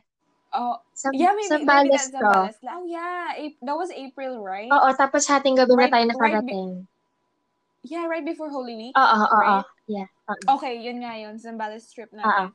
Oh, 0.53 0.79
Sam- 0.95 1.17
yeah, 1.17 1.33
maybe, 1.35 1.49
Sambales 1.49 1.91
maybe 1.91 1.97
that's 1.97 2.09
Sambales. 2.13 2.57
Oh, 2.69 2.85
yeah. 2.87 3.35
That 3.65 3.77
was 3.77 3.91
April, 3.91 4.41
right? 4.45 4.69
Oo, 4.69 4.89
tapos 4.95 5.27
hating 5.27 5.57
gabi 5.57 5.75
right, 5.75 5.91
na 5.91 5.95
tayo 5.97 6.05
nakarating. 6.13 6.85
Right 6.85 6.87
be- 6.87 6.93
yeah, 7.83 8.07
right 8.07 8.25
before 8.25 8.51
Holy 8.51 8.77
Week. 8.77 8.95
Oo, 8.95 9.03
oo, 9.03 9.39
oo. 9.43 9.61
Yeah. 9.87 10.07
Uh-uh. 10.31 10.57
Okay, 10.59 10.79
yun 10.79 11.03
nga 11.03 11.19
yun. 11.19 11.39
Zambales 11.39 11.91
trip 11.91 12.13
na. 12.15 12.23
Uh-uh. 12.23 12.49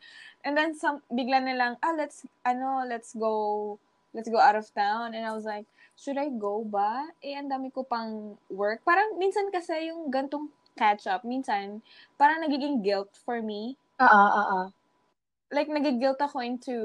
And 0.48 0.56
then 0.56 0.72
some 0.76 1.04
bigla 1.12 1.44
na 1.44 1.54
lang, 1.60 1.74
ah, 1.84 1.94
let's 1.96 2.24
ano, 2.48 2.88
let's 2.88 3.12
go 3.12 3.78
let's 4.16 4.32
go 4.32 4.40
out 4.40 4.56
of 4.56 4.68
town. 4.72 5.13
And 5.13 5.28
I 5.28 5.36
was 5.36 5.44
like, 5.44 5.68
should 6.00 6.18
I 6.18 6.32
go 6.32 6.63
ba? 6.63 7.12
Eh, 7.20 7.36
ang 7.36 7.52
dami 7.52 7.74
ko 7.74 7.84
pang 7.84 8.40
work. 8.48 8.82
Parang 8.88 9.20
minsan 9.20 9.52
kasi 9.52 9.92
yung 9.92 10.08
gantong 10.08 10.48
catch 10.78 11.10
up, 11.10 11.26
minsan 11.26 11.82
parang 12.16 12.40
nagiging 12.46 12.86
guilt 12.86 13.12
for 13.26 13.42
me. 13.42 13.76
Oo, 14.00 14.08
oo, 14.08 14.44
oo. 14.54 14.62
Like 15.48 15.72
nagigilt 15.72 16.20
ako 16.20 16.44
into 16.44 16.76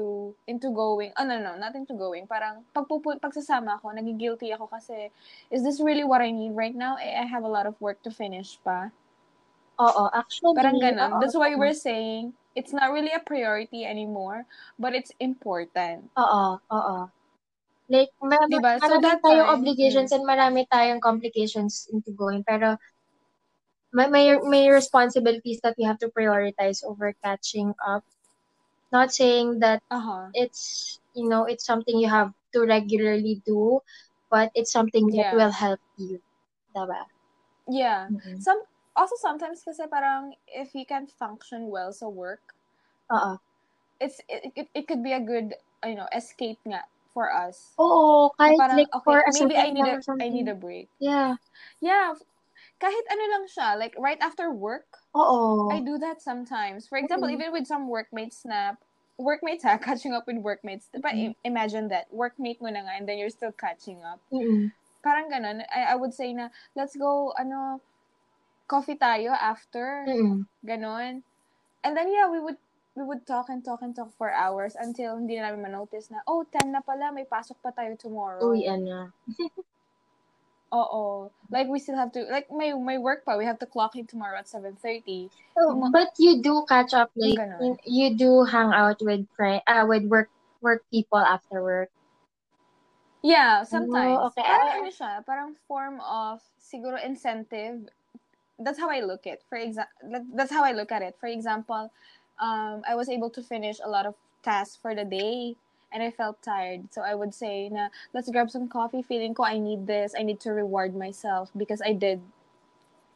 into 0.47 0.71
going. 0.71 1.11
Oh 1.19 1.27
no, 1.27 1.35
no, 1.35 1.59
not 1.59 1.75
into 1.75 1.93
going. 1.93 2.25
Parang 2.25 2.63
pagpupu 2.71 3.19
pagsasama 3.19 3.75
ako, 3.75 3.91
nagigilty 3.91 4.55
ako 4.55 4.71
kasi 4.71 5.11
is 5.51 5.67
this 5.67 5.83
really 5.83 6.07
what 6.07 6.23
I 6.23 6.31
need 6.31 6.55
right 6.55 6.73
now? 6.73 6.95
Eh, 6.95 7.11
I 7.11 7.27
have 7.27 7.43
a 7.43 7.51
lot 7.51 7.67
of 7.67 7.75
work 7.83 7.99
to 8.07 8.11
finish 8.11 8.55
pa. 8.63 8.91
Oo, 9.83 10.03
actually. 10.15 10.55
Parang 10.55 10.79
ganun. 10.79 11.19
That's 11.19 11.35
why 11.35 11.55
we're 11.55 11.75
saying 11.75 12.33
it's 12.55 12.71
not 12.71 12.95
really 12.95 13.11
a 13.11 13.19
priority 13.19 13.83
anymore, 13.83 14.45
but 14.79 14.95
it's 14.95 15.11
important. 15.19 16.07
Oo, 16.15 16.45
oo. 16.59 16.97
Like, 17.91 18.15
mar- 18.23 18.47
diba? 18.47 18.79
marami 18.79 18.87
so 18.87 18.95
that 19.03 19.19
tayong 19.19 19.49
time, 19.49 19.55
obligations 19.59 20.09
mm. 20.11 20.15
and 20.15 20.23
marami 20.23 20.63
tayong 20.71 21.03
complications 21.03 21.91
into 21.91 22.15
going. 22.15 22.41
Pero, 22.47 22.79
may, 23.91 24.07
may, 24.07 24.39
may 24.39 24.71
responsibilities 24.71 25.59
that 25.61 25.75
you 25.77 25.85
have 25.85 25.99
to 25.99 26.09
prioritize 26.09 26.81
over 26.83 27.13
catching 27.23 27.75
up. 27.83 28.07
Not 28.93 29.11
saying 29.11 29.59
that 29.59 29.83
Uh-huh. 29.91 30.29
it's, 30.33 30.97
you 31.13 31.27
know, 31.27 31.43
it's 31.45 31.65
something 31.65 31.97
you 31.99 32.09
have 32.09 32.31
to 32.53 32.63
regularly 32.63 33.41
do, 33.45 33.81
but 34.29 34.49
it's 34.55 34.71
something 34.71 35.09
that 35.13 35.33
Yeah. 35.33 35.35
will 35.35 35.51
help 35.53 35.81
you. 35.97 36.21
Diba? 36.73 37.05
Yeah. 37.69 38.09
Mhm. 38.09 38.41
Some 38.41 38.61
also 38.95 39.15
sometimes 39.19 39.63
kasi 39.63 39.85
parang 39.89 40.33
if 40.47 40.73
you 40.75 40.85
can 40.85 41.07
function 41.07 41.69
well 41.69 41.91
sa 41.93 42.07
work, 42.09 42.55
Oo. 43.11 43.37
it's 43.99 44.19
it, 44.29 44.51
it, 44.55 44.67
it 44.73 44.87
could 44.87 45.03
be 45.03 45.13
a 45.13 45.19
good 45.19 45.53
you 45.85 45.95
know 45.95 46.07
escape 46.13 46.59
nga 46.67 46.83
for 47.13 47.31
us. 47.31 47.77
Oo, 47.77 48.29
Na 48.45 48.53
kahit 48.53 48.57
parang 48.57 48.77
like 48.77 48.89
okay, 48.93 49.15
for 49.23 49.33
maybe 49.33 49.57
I 49.57 49.69
need 49.71 49.87
a. 49.87 50.01
I 50.19 50.29
need 50.29 50.47
a 50.47 50.55
break. 50.55 50.89
Yeah. 50.99 51.35
Yeah, 51.81 52.13
kahit 52.81 53.05
ano 53.11 53.23
lang 53.29 53.45
siya, 53.49 53.77
like 53.79 53.95
right 53.99 54.19
after 54.21 54.51
work, 54.51 54.87
Oo. 55.13 55.69
I 55.71 55.81
do 55.81 55.97
that 55.99 56.21
sometimes. 56.21 56.87
For 56.87 56.97
example, 56.99 57.29
even 57.29 57.51
with 57.53 57.67
some 57.67 57.87
workmates 57.89 58.45
na 58.45 58.75
workmates 59.17 59.63
ha, 59.67 59.77
catching 59.79 60.13
up 60.13 60.25
with 60.27 60.39
workmates. 60.43 60.89
But 60.93 61.15
Mhm. 61.15 61.35
imagine 61.45 61.89
that, 61.89 62.11
workmate 62.13 62.61
mo 62.61 62.69
na 62.71 62.83
nga 62.85 62.93
and 62.97 63.05
then 63.09 63.17
you're 63.19 63.33
still 63.33 63.53
catching 63.55 64.03
up. 64.03 64.21
Mm-mm. 64.31 64.71
Parang 65.03 65.29
ganun. 65.31 65.63
I, 65.71 65.93
I 65.93 65.95
would 65.95 66.13
say 66.13 66.33
na, 66.33 66.49
let's 66.75 66.95
go, 66.95 67.33
ano, 67.39 67.81
coffee 68.73 68.97
tayo 68.97 69.37
after. 69.37 70.09
Mm-mm. 70.09 70.49
Ganon. 70.65 71.21
And 71.85 71.93
then, 71.93 72.09
yeah, 72.09 72.25
we 72.25 72.41
would 72.41 72.57
we 72.95 73.03
would 73.03 73.25
talk 73.25 73.49
and 73.49 73.65
talk 73.65 73.81
and 73.81 73.95
talk 73.95 74.09
for 74.17 74.29
hours 74.33 74.77
until 74.77 75.17
hindi 75.17 75.37
na 75.37 75.49
namin 75.49 75.69
manotice 75.69 76.09
na, 76.09 76.21
oh, 76.29 76.45
10 76.45 76.69
na 76.73 76.81
pala, 76.81 77.09
may 77.09 77.25
pasok 77.25 77.57
pa 77.61 77.73
tayo 77.73 77.97
tomorrow. 77.97 78.41
Uwi, 78.41 78.69
ano. 78.69 79.09
Oo. 80.73 81.29
Like, 81.49 81.69
we 81.69 81.77
still 81.77 81.97
have 81.97 82.13
to, 82.13 82.25
like, 82.29 82.49
my, 82.49 82.73
my 82.73 82.97
work 82.97 83.25
pa, 83.25 83.37
we 83.37 83.45
have 83.45 83.61
to 83.61 83.69
clock 83.69 83.95
in 83.95 84.05
tomorrow 84.05 84.37
at 84.37 84.49
7.30. 84.49 85.29
So, 85.53 85.69
Yung 85.69 85.91
but 85.93 86.13
you 86.17 86.41
do 86.41 86.65
catch 86.69 86.93
up, 86.93 87.09
like, 87.17 87.37
you, 87.85 88.17
do 88.17 88.43
hang 88.45 88.73
out 88.73 88.97
with 89.01 89.25
friend, 89.37 89.61
uh, 89.65 89.85
with 89.85 90.05
work 90.05 90.29
work 90.61 90.81
people 90.89 91.19
after 91.19 91.61
work. 91.61 91.89
Yeah, 93.21 93.63
sometimes. 93.63 94.17
Oh, 94.17 94.27
okay. 94.33 94.41
Parang 94.41 94.71
ano 94.81 94.89
siya, 94.89 95.11
parang 95.25 95.49
form 95.67 96.01
of, 96.01 96.41
siguro, 96.57 96.97
incentive. 96.97 97.85
That's 98.63 98.79
how 98.79 98.89
I 98.89 99.01
look 99.01 99.27
it. 99.27 99.43
For 99.49 99.57
example, 99.57 99.93
that's 100.33 100.51
how 100.51 100.63
I 100.63 100.71
look 100.71 100.91
at 100.91 101.01
it. 101.01 101.15
For 101.19 101.27
example, 101.27 101.91
um, 102.39 102.81
I 102.87 102.95
was 102.95 103.09
able 103.09 103.29
to 103.31 103.41
finish 103.41 103.77
a 103.83 103.89
lot 103.89 104.05
of 104.05 104.15
tasks 104.41 104.77
for 104.81 104.95
the 104.95 105.05
day 105.05 105.55
and 105.91 106.01
I 106.01 106.11
felt 106.11 106.41
tired. 106.41 106.91
So 106.91 107.01
I 107.01 107.15
would 107.15 107.33
say 107.33 107.69
na, 107.69 107.89
let's 108.13 108.29
grab 108.29 108.49
some 108.49 108.67
coffee. 108.67 109.01
Feeling 109.01 109.33
ko 109.33 109.43
I 109.43 109.59
need 109.59 109.87
this. 109.87 110.13
I 110.17 110.23
need 110.23 110.39
to 110.41 110.51
reward 110.51 110.95
myself 110.95 111.51
because 111.55 111.81
I 111.81 111.93
did, 111.93 112.21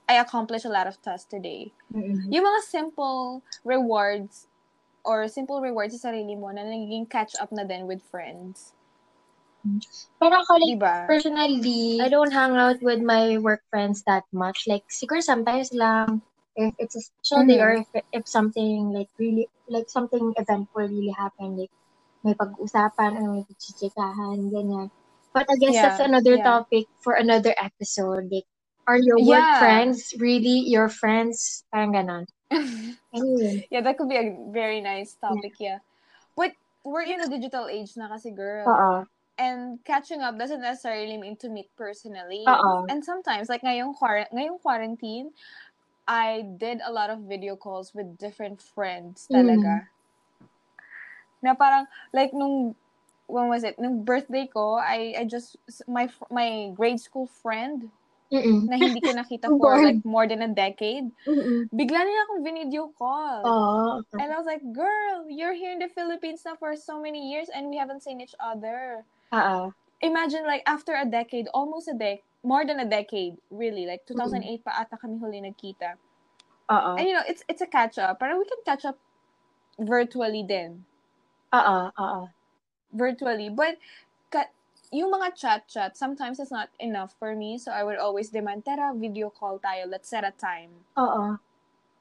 I 0.08 0.16
accomplished 0.16 0.66
a 0.66 0.70
lot 0.70 0.88
of 0.88 1.02
tasks 1.02 1.28
today. 1.30 1.72
Mm-mm. 1.94 2.32
Yung 2.32 2.46
mga 2.46 2.62
simple 2.64 3.42
rewards 3.66 4.48
or 5.04 5.28
simple 5.28 5.62
rewards 5.62 6.00
sa 6.00 6.12
sarili 6.12 6.38
mo 6.38 6.52
na 6.52 6.62
nagiging 6.62 7.10
catch 7.10 7.34
up 7.42 7.52
na 7.52 7.64
din 7.64 7.88
with 7.88 8.04
friends. 8.12 8.77
Pero 10.18 10.34
ako, 10.34 10.52
like, 10.58 10.78
Diba? 10.82 10.96
personally, 11.08 12.02
I 12.02 12.10
don't 12.10 12.34
hang 12.34 12.58
out 12.58 12.82
with 12.82 13.02
my 13.02 13.38
work 13.38 13.62
friends 13.70 14.02
that 14.10 14.26
much. 14.34 14.66
Like, 14.66 14.82
siguro 14.90 15.22
sometimes 15.22 15.70
lang, 15.74 16.22
if 16.58 16.74
it's 16.82 16.98
a 16.98 17.02
special 17.06 17.46
day 17.46 17.62
Mhm. 17.62 17.64
or 17.64 17.72
if, 17.86 17.88
if 18.14 18.24
something 18.26 18.90
like 18.90 19.10
really, 19.22 19.46
like 19.70 19.86
something 19.90 20.34
eventful 20.38 20.90
really 20.90 21.14
happened, 21.14 21.62
like 21.62 21.70
may 22.26 22.34
pag-usapan 22.34 23.22
or 23.22 23.26
may 23.38 23.44
pagchichikahan, 23.46 24.50
ganyan. 24.50 24.90
But 25.38 25.46
I 25.46 25.56
guess 25.62 25.78
Yeah, 25.78 25.94
that's 25.94 26.02
another 26.02 26.42
yeah. 26.42 26.44
topic 26.44 26.90
for 27.06 27.14
another 27.14 27.54
episode. 27.62 28.26
Like, 28.34 28.50
are 28.90 28.98
your 28.98 29.22
work 29.22 29.46
Yeah. 29.46 29.60
friends 29.62 30.02
really 30.18 30.66
your 30.66 30.90
friends? 30.90 31.62
Parang 31.70 31.94
ganon. 31.94 32.26
Anyway. 33.14 33.70
yeah, 33.70 33.82
that 33.86 33.98
could 34.02 34.10
be 34.10 34.18
a 34.18 34.34
very 34.50 34.82
nice 34.82 35.14
topic, 35.22 35.54
yeah. 35.62 35.80
But 36.34 36.58
we're 36.84 37.06
in 37.06 37.22
a 37.22 37.30
digital 37.30 37.70
age 37.70 37.94
na 37.98 38.10
kasi, 38.10 38.34
girl. 38.34 38.66
Oo. 38.66 39.06
And 39.38 39.78
catching 39.86 40.22
up 40.22 40.38
doesn't 40.38 40.62
necessarily 40.62 41.18
mean 41.18 41.38
to 41.38 41.50
meet 41.50 41.70
personally. 41.78 42.42
Oo. 42.50 42.90
And 42.90 43.06
sometimes, 43.06 43.50
like 43.50 43.62
ngayong, 43.62 43.94
quar- 43.94 44.30
ngayong 44.34 44.58
quarantine, 44.62 45.30
I 46.08 46.42
did 46.58 46.82
a 46.82 46.92
lot 46.92 47.10
of 47.14 47.30
video 47.30 47.56
calls 47.56 47.94
with 47.94 48.18
different 48.18 48.62
friends 48.62 49.30
Mm. 49.30 49.38
talaga. 49.38 49.74
Na 51.44 51.54
parang, 51.54 51.86
like 52.14 52.34
nung, 52.34 52.74
when 53.30 53.46
was 53.46 53.62
it? 53.64 53.78
Nung 53.78 54.02
birthday 54.02 54.48
ko, 54.50 54.82
I, 54.82 55.14
I 55.20 55.24
just, 55.30 55.58
my, 55.86 56.10
my 56.32 56.72
grade 56.74 57.00
school 57.00 57.28
friend 57.28 57.92
Mm-mm. 58.34 58.68
na 58.68 58.76
hindi 58.76 59.00
ko 59.02 59.14
nakita 59.14 59.48
Oh, 59.54 59.60
for 59.60 59.78
like 59.84 60.02
more 60.04 60.28
than 60.28 60.42
a 60.42 60.50
decade, 60.50 61.12
Mm-mm. 61.28 61.70
bigla 61.72 62.02
nila 62.04 62.22
akong 62.26 62.44
video 62.44 62.90
call. 62.98 63.44
Okay. 63.46 64.20
And 64.20 64.34
I 64.34 64.38
was 64.38 64.48
like, 64.48 64.64
girl, 64.74 65.28
you're 65.30 65.54
here 65.54 65.72
in 65.72 65.80
the 65.80 65.92
Philippines 65.94 66.42
now 66.44 66.56
for 66.56 66.76
so 66.76 67.00
many 67.00 67.32
years 67.32 67.48
and 67.54 67.70
we 67.70 67.78
haven't 67.78 68.04
seen 68.04 68.20
each 68.20 68.36
other. 68.40 69.06
Oo. 69.34 69.74
Imagine 70.02 70.46
like 70.46 70.62
after 70.70 70.94
a 70.94 71.06
decade, 71.06 71.50
almost 71.54 71.90
a 71.90 71.98
decade, 71.98 72.24
more 72.46 72.64
than 72.66 72.80
a 72.80 72.88
decade, 72.88 73.36
really. 73.50 73.90
Like 73.90 74.06
2008 74.06 74.64
pa 74.64 74.72
ata 74.78 74.96
kami 74.96 75.18
huli 75.18 75.42
nagkita. 75.42 75.98
Oo. 76.70 76.92
And 76.96 77.06
you 77.08 77.16
know, 77.16 77.26
it's 77.26 77.44
it's 77.50 77.64
a 77.64 77.70
catch 77.70 77.98
up. 77.98 78.20
Pero 78.20 78.38
we 78.38 78.46
can 78.46 78.62
catch 78.64 78.86
up 78.86 79.00
virtually 79.80 80.46
then. 80.46 80.86
Oo. 81.52 81.92
Oo. 81.92 82.22
Virtually. 82.94 83.50
But 83.50 83.82
ka- 84.32 84.52
yung 84.92 85.12
mga 85.12 85.36
chat-chat, 85.36 86.00
sometimes 86.00 86.40
it's 86.40 86.54
not 86.54 86.72
enough 86.80 87.16
for 87.20 87.36
me. 87.36 87.58
So 87.60 87.72
I 87.72 87.84
would 87.84 88.00
always 88.00 88.30
demand, 88.32 88.64
tara, 88.64 88.96
video 88.96 89.28
call 89.32 89.60
tayo. 89.60 89.88
Let's 89.88 90.08
set 90.08 90.24
a 90.24 90.32
time. 90.32 90.72
Oo. 90.96 91.36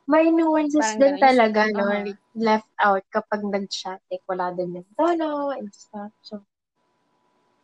May 0.06 0.30
nuances 0.30 0.78
Parang 0.78 1.02
din 1.02 1.18
talaga, 1.18 1.66
no? 1.74 1.82
Uh-huh. 1.90 2.14
Left 2.38 2.70
out 2.78 3.02
kapag 3.10 3.42
nag-chat. 3.42 3.98
Like, 4.06 4.22
wala 4.30 4.54
din 4.54 4.78
yung 4.78 4.88
tono 4.94 5.50
and 5.50 5.74
stuff. 5.74 6.14
So, 6.22 6.46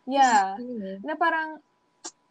Yeah. 0.07 0.59
anyway. 0.59 0.99
Na 1.05 1.15
parang, 1.15 1.59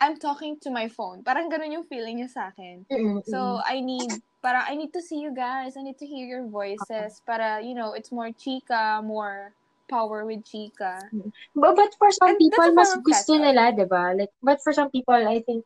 I'm 0.01 0.17
talking 0.17 0.57
to 0.65 0.73
my 0.73 0.89
phone. 0.89 1.21
Parang 1.21 1.47
ganun 1.47 1.71
yung 1.71 1.86
feeling 1.86 2.19
niya 2.19 2.29
sa 2.29 2.49
akin. 2.49 2.89
Mm-mm, 2.89 3.21
So, 3.29 3.62
I 3.62 3.79
need, 3.86 4.10
para 4.41 4.65
I 4.65 4.73
need 4.73 4.89
to 4.97 5.01
see 5.01 5.21
you 5.21 5.29
guys. 5.29 5.77
I 5.77 5.86
need 5.86 6.01
to 6.01 6.10
hear 6.10 6.25
your 6.25 6.45
voices. 6.49 7.21
Para, 7.21 7.62
you 7.62 7.77
know, 7.77 7.93
it's 7.93 8.10
more 8.10 8.34
chika, 8.34 9.05
more 9.05 9.53
power 9.86 10.25
with 10.25 10.41
chika. 10.41 11.05
But, 11.53 11.77
but 11.77 11.93
for 12.01 12.10
some 12.10 12.34
And 12.34 12.41
people, 12.41 12.73
mas 12.73 12.97
gusto 12.97 13.38
catch-up. 13.38 13.45
nila, 13.45 13.63
di 13.77 13.86
ba? 13.86 14.17
Like, 14.17 14.34
but 14.41 14.57
for 14.65 14.73
some 14.73 14.89
people, 14.89 15.13
I 15.13 15.45
think, 15.45 15.62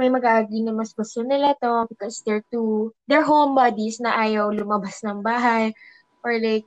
may 0.00 0.08
mag-agree 0.08 0.64
na 0.64 0.72
mas 0.72 0.92
gusto 0.96 1.20
nila 1.20 1.52
to 1.60 1.84
because 1.88 2.24
they're 2.24 2.44
too, 2.52 2.92
they're 3.08 3.24
homebodies 3.24 4.00
na 4.00 4.16
ayaw 4.16 4.52
lumabas 4.56 5.04
ng 5.04 5.20
bahay. 5.20 5.76
Or 6.24 6.32
like, 6.40 6.64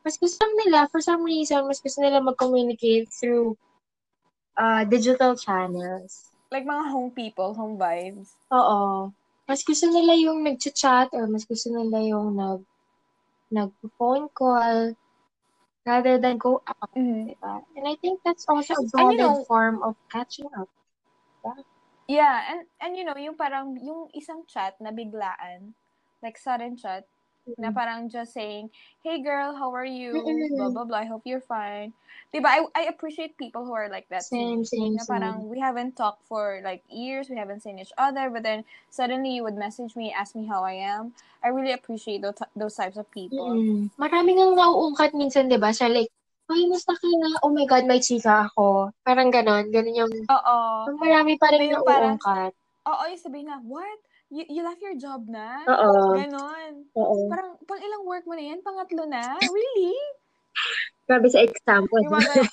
mas 0.00 0.16
gusto 0.16 0.40
nila, 0.64 0.88
for 0.88 1.00
some 1.00 1.22
reason, 1.22 1.66
mas 1.68 1.80
gusto 1.80 2.00
nila 2.00 2.20
mag-communicate 2.20 3.08
through 3.12 3.56
uh, 4.56 4.84
digital 4.84 5.36
channels. 5.36 6.32
Like 6.50 6.66
mga 6.66 6.90
home 6.90 7.10
people, 7.14 7.54
home 7.54 7.78
vibes. 7.78 8.34
Oo. 8.50 9.12
Mas 9.46 9.62
gusto 9.62 9.86
nila 9.90 10.14
yung 10.14 10.42
nag-chat 10.46 11.10
or 11.12 11.26
mas 11.26 11.44
gusto 11.44 11.70
nila 11.70 12.00
yung 12.02 12.34
nag 12.38 12.60
nag-phone 13.50 14.30
call 14.30 14.94
rather 15.82 16.22
than 16.22 16.38
go 16.38 16.62
out, 16.70 16.90
Mhm. 16.94 17.34
diba? 17.34 17.54
And 17.74 17.84
I 17.88 17.98
think 17.98 18.22
that's 18.22 18.46
also 18.46 18.78
a 18.78 18.86
And 18.94 19.10
you 19.14 19.18
know- 19.18 19.42
form 19.46 19.82
of 19.82 19.98
catching 20.06 20.46
up. 20.54 20.70
Yeah, 22.06 22.42
and 22.50 22.66
and 22.82 22.98
you 22.98 23.06
know, 23.06 23.14
yung 23.14 23.38
parang, 23.38 23.78
yung 23.78 24.10
isang 24.12 24.42
chat 24.46 24.74
na 24.82 24.90
biglaan, 24.90 25.78
like 26.22 26.34
sudden 26.36 26.74
chat, 26.74 27.06
na 27.58 27.70
parang 27.70 28.10
just 28.10 28.32
saying, 28.34 28.70
hey 29.02 29.22
girl, 29.22 29.54
how 29.56 29.72
are 29.72 29.86
you? 29.88 30.14
Mm-mm. 30.14 30.56
Blah, 30.56 30.70
blah, 30.70 30.84
blah, 30.84 31.00
I 31.02 31.08
hope 31.08 31.22
you're 31.24 31.40
fine. 31.42 31.92
Diba, 32.30 32.46
I, 32.46 32.62
I 32.76 32.82
appreciate 32.86 33.38
people 33.38 33.64
who 33.64 33.72
are 33.72 33.90
like 33.90 34.06
that 34.10 34.22
Same, 34.22 34.62
same, 34.62 34.94
Na 34.94 35.02
parang, 35.02 35.50
we 35.50 35.58
haven't 35.58 35.96
talked 35.96 36.22
for 36.30 36.62
like 36.62 36.82
years, 36.86 37.26
we 37.26 37.34
haven't 37.34 37.62
seen 37.62 37.78
each 37.78 37.94
other, 37.98 38.30
but 38.30 38.42
then 38.42 38.62
suddenly 38.90 39.34
you 39.34 39.42
would 39.42 39.58
message 39.58 39.96
me, 39.96 40.14
ask 40.14 40.34
me 40.36 40.46
how 40.46 40.62
I 40.62 40.78
am. 40.78 41.10
I 41.42 41.48
really 41.48 41.72
appreciate 41.72 42.22
those, 42.22 42.38
those 42.54 42.76
types 42.76 42.96
of 42.96 43.10
people. 43.10 43.56
Mm-mm. 43.56 43.90
Maraming 43.98 44.38
ang 44.38 44.54
nauungkat 44.54 45.10
minsan, 45.16 45.50
di 45.50 45.58
ba? 45.58 45.74
Sa 45.74 45.90
like, 45.90 46.10
ay, 46.50 46.66
musta 46.66 46.94
ka 46.94 47.06
na? 47.06 47.38
Oh 47.46 47.54
my 47.54 47.66
God, 47.66 47.86
may 47.86 48.02
chika 48.02 48.50
ako. 48.50 48.90
Parang 49.06 49.30
ganon. 49.30 49.70
Ganon 49.70 49.94
yung, 50.06 50.14
Oo. 50.26 50.58
marami 50.98 51.38
pa 51.38 51.46
rin 51.54 51.70
yung 51.70 51.86
nauungkat. 51.86 52.50
Oo, 52.90 53.02
yung 53.06 53.22
sabihin 53.22 53.46
na, 53.46 53.62
what? 53.62 54.00
You, 54.30 54.46
you 54.46 54.62
left 54.62 54.78
your 54.78 54.94
job 54.94 55.26
na? 55.26 55.66
Oo. 55.66 56.14
Ganon. 56.14 56.86
Oo. 56.94 57.26
Parang, 57.26 57.58
pang 57.66 57.82
ilang 57.82 58.06
work 58.06 58.22
mo 58.30 58.38
na 58.38 58.44
yan? 58.46 58.62
Pangatlo 58.62 59.02
na? 59.10 59.34
Really? 59.42 59.98
Grabe 61.10 61.26
sa 61.26 61.42
example. 61.42 61.98
Yung 62.06 62.14
mga 62.14 62.34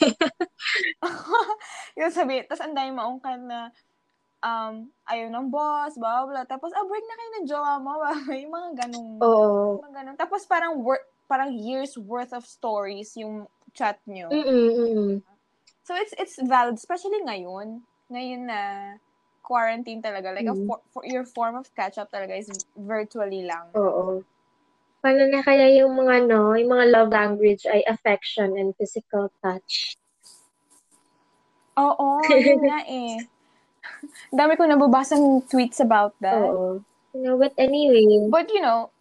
yung 2.02 2.10
sabi, 2.10 2.42
tapos 2.50 2.66
ang 2.66 2.74
dami 2.74 2.90
maungkat 2.98 3.38
na 3.46 3.70
um, 4.42 4.90
ayaw 5.06 5.30
ng 5.30 5.48
boss, 5.54 5.94
blah, 6.02 6.26
blah, 6.26 6.42
blah. 6.42 6.46
Tapos, 6.50 6.74
ah, 6.74 6.82
break 6.82 7.06
na 7.06 7.18
kayo 7.18 7.30
ng 7.38 7.46
jowa 7.46 7.74
mo. 7.78 7.94
yung 8.34 8.54
mga 8.54 8.70
ganong, 8.86 9.10
Oo. 9.22 9.78
mga 9.86 9.94
ganong. 10.02 10.18
Tapos 10.18 10.50
parang, 10.50 10.82
wor- 10.82 11.06
parang 11.30 11.54
years 11.54 11.94
worth 11.94 12.34
of 12.34 12.42
stories 12.42 13.13
yung 13.13 13.46
chat 13.78 14.02
nyo. 14.10 14.34
Mm-mm, 14.34 14.70
mm-mm. 14.74 15.12
So, 15.86 15.96
it's 15.96 16.12
it's 16.20 16.36
valid, 16.44 16.76
especially 16.76 17.22
ngayon. 17.24 17.80
Ngayon 18.12 18.42
na 18.44 18.60
quarantine 19.48 20.04
talaga, 20.04 20.36
like, 20.36 20.44
mm. 20.44 20.52
a 20.52 20.68
for, 20.68 20.80
for, 20.92 21.04
your 21.08 21.24
form 21.24 21.56
of 21.56 21.72
catch-up 21.72 22.12
talaga 22.12 22.36
is 22.36 22.52
virtually 22.76 23.48
lang. 23.48 23.72
Oo. 23.80 24.20
Paano 25.00 25.24
na 25.32 25.40
kaya 25.40 25.72
yung 25.80 25.96
mga, 25.96 26.28
no, 26.28 26.52
yung 26.52 26.76
mga 26.76 26.86
love 26.92 27.12
language 27.16 27.64
ay 27.64 27.80
affection 27.88 28.60
and 28.60 28.76
physical 28.76 29.32
touch? 29.40 29.96
Oo, 31.80 32.20
yun 32.28 32.60
nga 32.68 32.84
eh. 32.84 33.24
Dami 34.36 34.60
ko 34.60 34.68
nababasang 34.68 35.48
tweets 35.48 35.80
about 35.80 36.12
that. 36.20 36.44
Oo. 36.44 36.84
You 37.16 37.22
know, 37.24 37.40
but 37.40 37.56
anyway. 37.56 38.04
But, 38.28 38.52
you 38.52 38.60
know, 38.60 38.92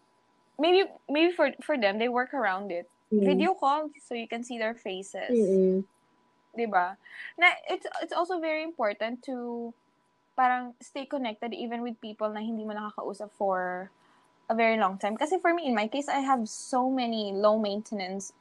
maybe 0.59 0.89
maybe 1.09 1.33
for 1.33 1.53
for 1.63 1.77
them, 1.77 1.99
they 1.99 2.09
work 2.09 2.33
around 2.33 2.71
it. 2.73 2.89
Mm. 3.13 3.25
Video 3.25 3.55
call 3.55 3.91
so 4.03 4.15
you 4.15 4.29
can 4.29 4.43
see 4.43 4.59
their 4.59 4.75
faces. 4.75 5.31
Mm-mm. 5.31 5.85
'Di 6.57 6.67
ba? 6.67 6.97
Na 7.37 7.47
it's 7.69 7.87
it's 8.03 8.15
also 8.17 8.41
very 8.41 8.65
important 8.65 9.23
to 9.29 9.71
parang 10.37 10.77
stay 10.85 11.09
connected 11.09 11.57
even 11.57 11.81
with 11.81 11.97
people 12.01 12.29
na 12.29 12.45
hindi 12.45 12.63
mo 12.63 12.77
nakakausap 12.77 13.33
for 13.33 13.91
a 14.47 14.55
very 14.55 14.77
long 14.77 15.01
time. 15.01 15.17
Kasi 15.17 15.41
for 15.41 15.57
me, 15.57 15.67
in 15.67 15.75
my 15.75 15.89
case, 15.89 16.07
I 16.07 16.21
have 16.21 16.47
so 16.47 16.93
many 16.93 17.33
low 17.33 17.59
maintenance 17.59 18.37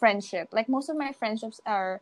friendship. 0.00 0.48
Like 0.50 0.68
most 0.68 0.88
of 0.88 0.96
my 0.96 1.12
friendships 1.12 1.60
are, 1.68 2.00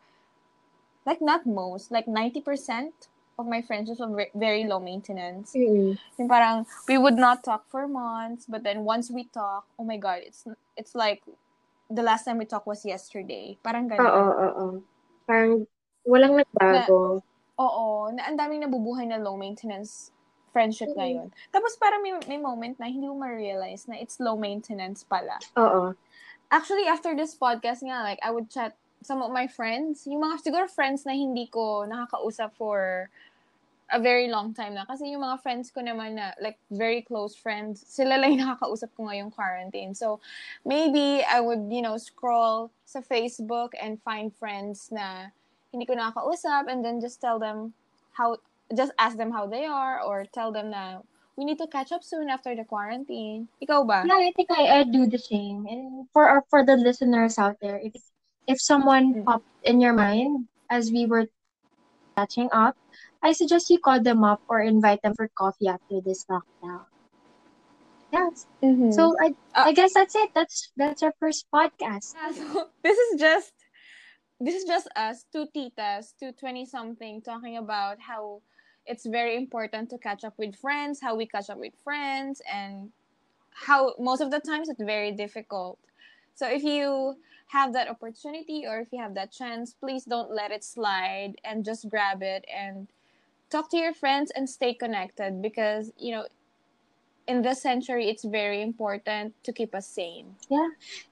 like 1.04 1.20
not 1.20 1.44
most, 1.44 1.90
like 1.90 2.06
90% 2.06 2.92
of 3.38 3.44
my 3.44 3.60
friendships 3.60 4.00
are 4.00 4.08
very 4.32 4.64
low 4.64 4.80
maintenance. 4.80 5.52
Mm-hmm. 5.52 6.00
Yung 6.16 6.28
parang, 6.28 6.64
we 6.88 6.96
would 6.96 7.18
not 7.18 7.44
talk 7.44 7.68
for 7.68 7.84
months, 7.86 8.46
but 8.48 8.62
then 8.62 8.86
once 8.86 9.10
we 9.10 9.28
talk, 9.28 9.66
oh 9.76 9.84
my 9.84 9.98
God, 9.98 10.24
it's 10.24 10.46
it's 10.76 10.94
like, 10.94 11.20
the 11.90 12.02
last 12.02 12.24
time 12.24 12.38
we 12.38 12.44
talked 12.46 12.66
was 12.66 12.84
yesterday. 12.84 13.58
Parang 13.62 13.90
ganun. 13.90 14.06
Oo, 14.06 14.24
oo, 14.32 14.48
oo. 14.48 14.66
Parang, 15.26 15.66
walang 16.06 16.40
nagbago. 16.40 17.20
Na, 17.20 17.35
Oo, 17.56 18.12
na 18.12 18.28
ang 18.28 18.36
daming 18.36 18.68
nabubuhay 18.68 19.08
na 19.08 19.16
low 19.16 19.36
maintenance 19.36 20.12
friendship 20.56 20.88
mm-hmm. 20.92 21.00
ngayon. 21.00 21.28
Tapos 21.52 21.76
parang 21.76 22.00
may, 22.00 22.16
may 22.24 22.40
moment 22.40 22.76
na 22.80 22.88
hindi 22.88 23.04
mo 23.04 23.20
ma-realize 23.20 23.88
na 23.88 24.00
it's 24.00 24.16
low 24.16 24.40
maintenance 24.40 25.04
pala. 25.04 25.36
Oo. 25.60 25.92
Actually, 26.48 26.88
after 26.88 27.12
this 27.12 27.36
podcast 27.36 27.84
nga, 27.84 28.00
like, 28.00 28.20
I 28.24 28.32
would 28.32 28.48
chat 28.48 28.72
some 29.04 29.20
of 29.20 29.28
my 29.28 29.44
friends. 29.44 30.08
Yung 30.08 30.24
mga 30.24 30.40
siguro 30.40 30.64
friends 30.64 31.04
na 31.04 31.12
hindi 31.12 31.44
ko 31.52 31.84
nakakausap 31.84 32.56
for 32.56 33.10
a 33.92 33.98
very 34.00 34.26
long 34.26 34.54
time 34.56 34.74
na. 34.74 34.88
Kasi 34.88 35.12
yung 35.12 35.22
mga 35.22 35.42
friends 35.42 35.68
ko 35.68 35.84
naman 35.84 36.16
na, 36.16 36.32
like, 36.40 36.56
very 36.72 37.02
close 37.02 37.36
friends, 37.36 37.84
sila 37.84 38.16
lang 38.16 38.34
yung 38.38 38.48
nakakausap 38.48 38.90
ko 38.96 39.12
ngayong 39.12 39.30
quarantine. 39.30 39.92
So, 39.92 40.24
maybe 40.64 41.20
I 41.22 41.38
would, 41.44 41.68
you 41.68 41.82
know, 41.82 42.00
scroll 42.00 42.70
sa 42.88 43.04
Facebook 43.04 43.76
and 43.76 44.00
find 44.02 44.32
friends 44.34 44.88
na 44.88 45.36
hindi 45.72 45.86
ko 45.86 45.94
nakakausap 45.94 46.70
and 46.70 46.84
then 46.84 47.00
just 47.00 47.20
tell 47.20 47.38
them 47.38 47.74
how 48.12 48.38
just 48.74 48.92
ask 48.98 49.16
them 49.16 49.30
how 49.30 49.46
they 49.46 49.64
are 49.64 50.02
or 50.02 50.26
tell 50.34 50.50
them 50.50 50.70
na 50.70 51.02
we 51.36 51.44
need 51.44 51.58
to 51.58 51.68
catch 51.68 51.92
up 51.92 52.02
soon 52.02 52.30
after 52.30 52.56
the 52.56 52.64
quarantine. 52.64 53.48
Ikaw 53.60 53.84
ba? 53.86 54.08
Yeah, 54.08 54.16
I 54.16 54.32
think 54.34 54.48
I, 54.50 54.80
I 54.80 54.84
do 54.84 55.06
the 55.06 55.20
same. 55.20 55.68
And 55.68 56.08
for 56.12 56.24
our, 56.24 56.42
for 56.48 56.64
the 56.64 56.76
listeners 56.76 57.38
out 57.38 57.60
there, 57.60 57.78
if 57.78 57.92
if 58.48 58.60
someone 58.60 59.12
mm-hmm. 59.12 59.28
popped 59.28 59.48
in 59.62 59.80
your 59.80 59.92
mind 59.92 60.48
as 60.70 60.90
we 60.90 61.04
were 61.04 61.28
catching 62.16 62.48
up, 62.52 62.76
I 63.22 63.32
suggest 63.32 63.68
you 63.68 63.78
call 63.78 64.00
them 64.00 64.24
up 64.24 64.40
or 64.48 64.60
invite 64.60 65.02
them 65.02 65.14
for 65.14 65.28
coffee 65.36 65.68
after 65.68 66.00
this 66.00 66.24
lockdown. 66.24 66.88
Yes. 68.12 68.46
Mm-hmm. 68.62 68.92
So 68.92 69.12
I 69.20 69.34
uh, 69.52 69.68
I 69.68 69.72
guess 69.72 69.92
that's 69.92 70.14
it. 70.14 70.30
That's 70.32 70.72
that's 70.76 71.02
our 71.02 71.12
first 71.20 71.46
podcast. 71.52 72.16
Yeah, 72.16 72.32
so 72.38 72.70
this 72.80 72.96
is 72.96 73.20
just 73.20 73.52
this 74.40 74.54
is 74.54 74.64
just 74.64 74.88
us, 74.96 75.24
two 75.32 75.46
titas, 75.54 76.12
two 76.18 76.32
20 76.32 76.66
something, 76.66 77.22
talking 77.22 77.56
about 77.56 78.00
how 78.00 78.40
it's 78.86 79.06
very 79.06 79.36
important 79.36 79.90
to 79.90 79.98
catch 79.98 80.24
up 80.24 80.34
with 80.38 80.54
friends, 80.54 81.00
how 81.00 81.16
we 81.16 81.26
catch 81.26 81.50
up 81.50 81.58
with 81.58 81.74
friends, 81.82 82.40
and 82.52 82.90
how 83.50 83.94
most 83.98 84.20
of 84.20 84.30
the 84.30 84.40
times 84.40 84.68
it's 84.68 84.82
very 84.82 85.12
difficult. 85.12 85.78
So 86.34 86.48
if 86.48 86.62
you 86.62 87.16
have 87.48 87.72
that 87.72 87.88
opportunity 87.88 88.64
or 88.66 88.80
if 88.80 88.88
you 88.92 89.00
have 89.00 89.14
that 89.14 89.32
chance, 89.32 89.72
please 89.72 90.04
don't 90.04 90.30
let 90.30 90.50
it 90.50 90.62
slide 90.64 91.34
and 91.44 91.64
just 91.64 91.88
grab 91.88 92.22
it 92.22 92.44
and 92.54 92.88
talk 93.50 93.70
to 93.70 93.76
your 93.76 93.94
friends 93.94 94.30
and 94.34 94.48
stay 94.48 94.74
connected 94.74 95.40
because, 95.40 95.92
you 95.96 96.12
know, 96.12 96.26
in 97.26 97.42
this 97.42 97.62
century, 97.62 98.08
it's 98.08 98.24
very 98.24 98.62
important 98.62 99.34
to 99.44 99.52
keep 99.52 99.74
us 99.74 99.86
sane. 99.86 100.34
Yeah. 100.50 100.68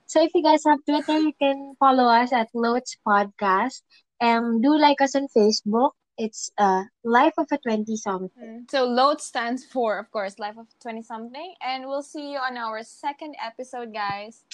So 0.06 0.22
if 0.22 0.30
you 0.34 0.42
guys 0.42 0.62
have 0.66 0.78
Twitter, 0.86 1.18
you 1.18 1.32
can 1.40 1.74
follow 1.78 2.04
us 2.04 2.32
at 2.32 2.48
Loads 2.54 2.96
Podcast. 3.06 3.82
And 4.20 4.62
do 4.62 4.78
like 4.78 5.00
us 5.00 5.14
on 5.16 5.26
Facebook. 5.36 5.90
It's 6.16 6.52
uh 6.56 6.84
Life 7.02 7.34
of 7.36 7.48
a 7.50 7.58
20 7.58 7.96
something. 7.96 8.30
Mm. 8.40 8.70
So 8.70 8.86
LOAD 8.86 9.20
stands 9.20 9.64
for, 9.64 9.98
of 9.98 10.10
course, 10.12 10.38
Life 10.38 10.56
of 10.56 10.66
20 10.80 11.02
something. 11.02 11.54
And 11.60 11.86
we'll 11.86 12.06
see 12.06 12.32
you 12.32 12.38
on 12.38 12.56
our 12.56 12.82
second 12.84 13.34
episode, 13.44 13.92
guys. 13.92 14.44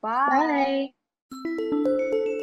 Bye. 0.00 0.92
Bye. 1.30 2.39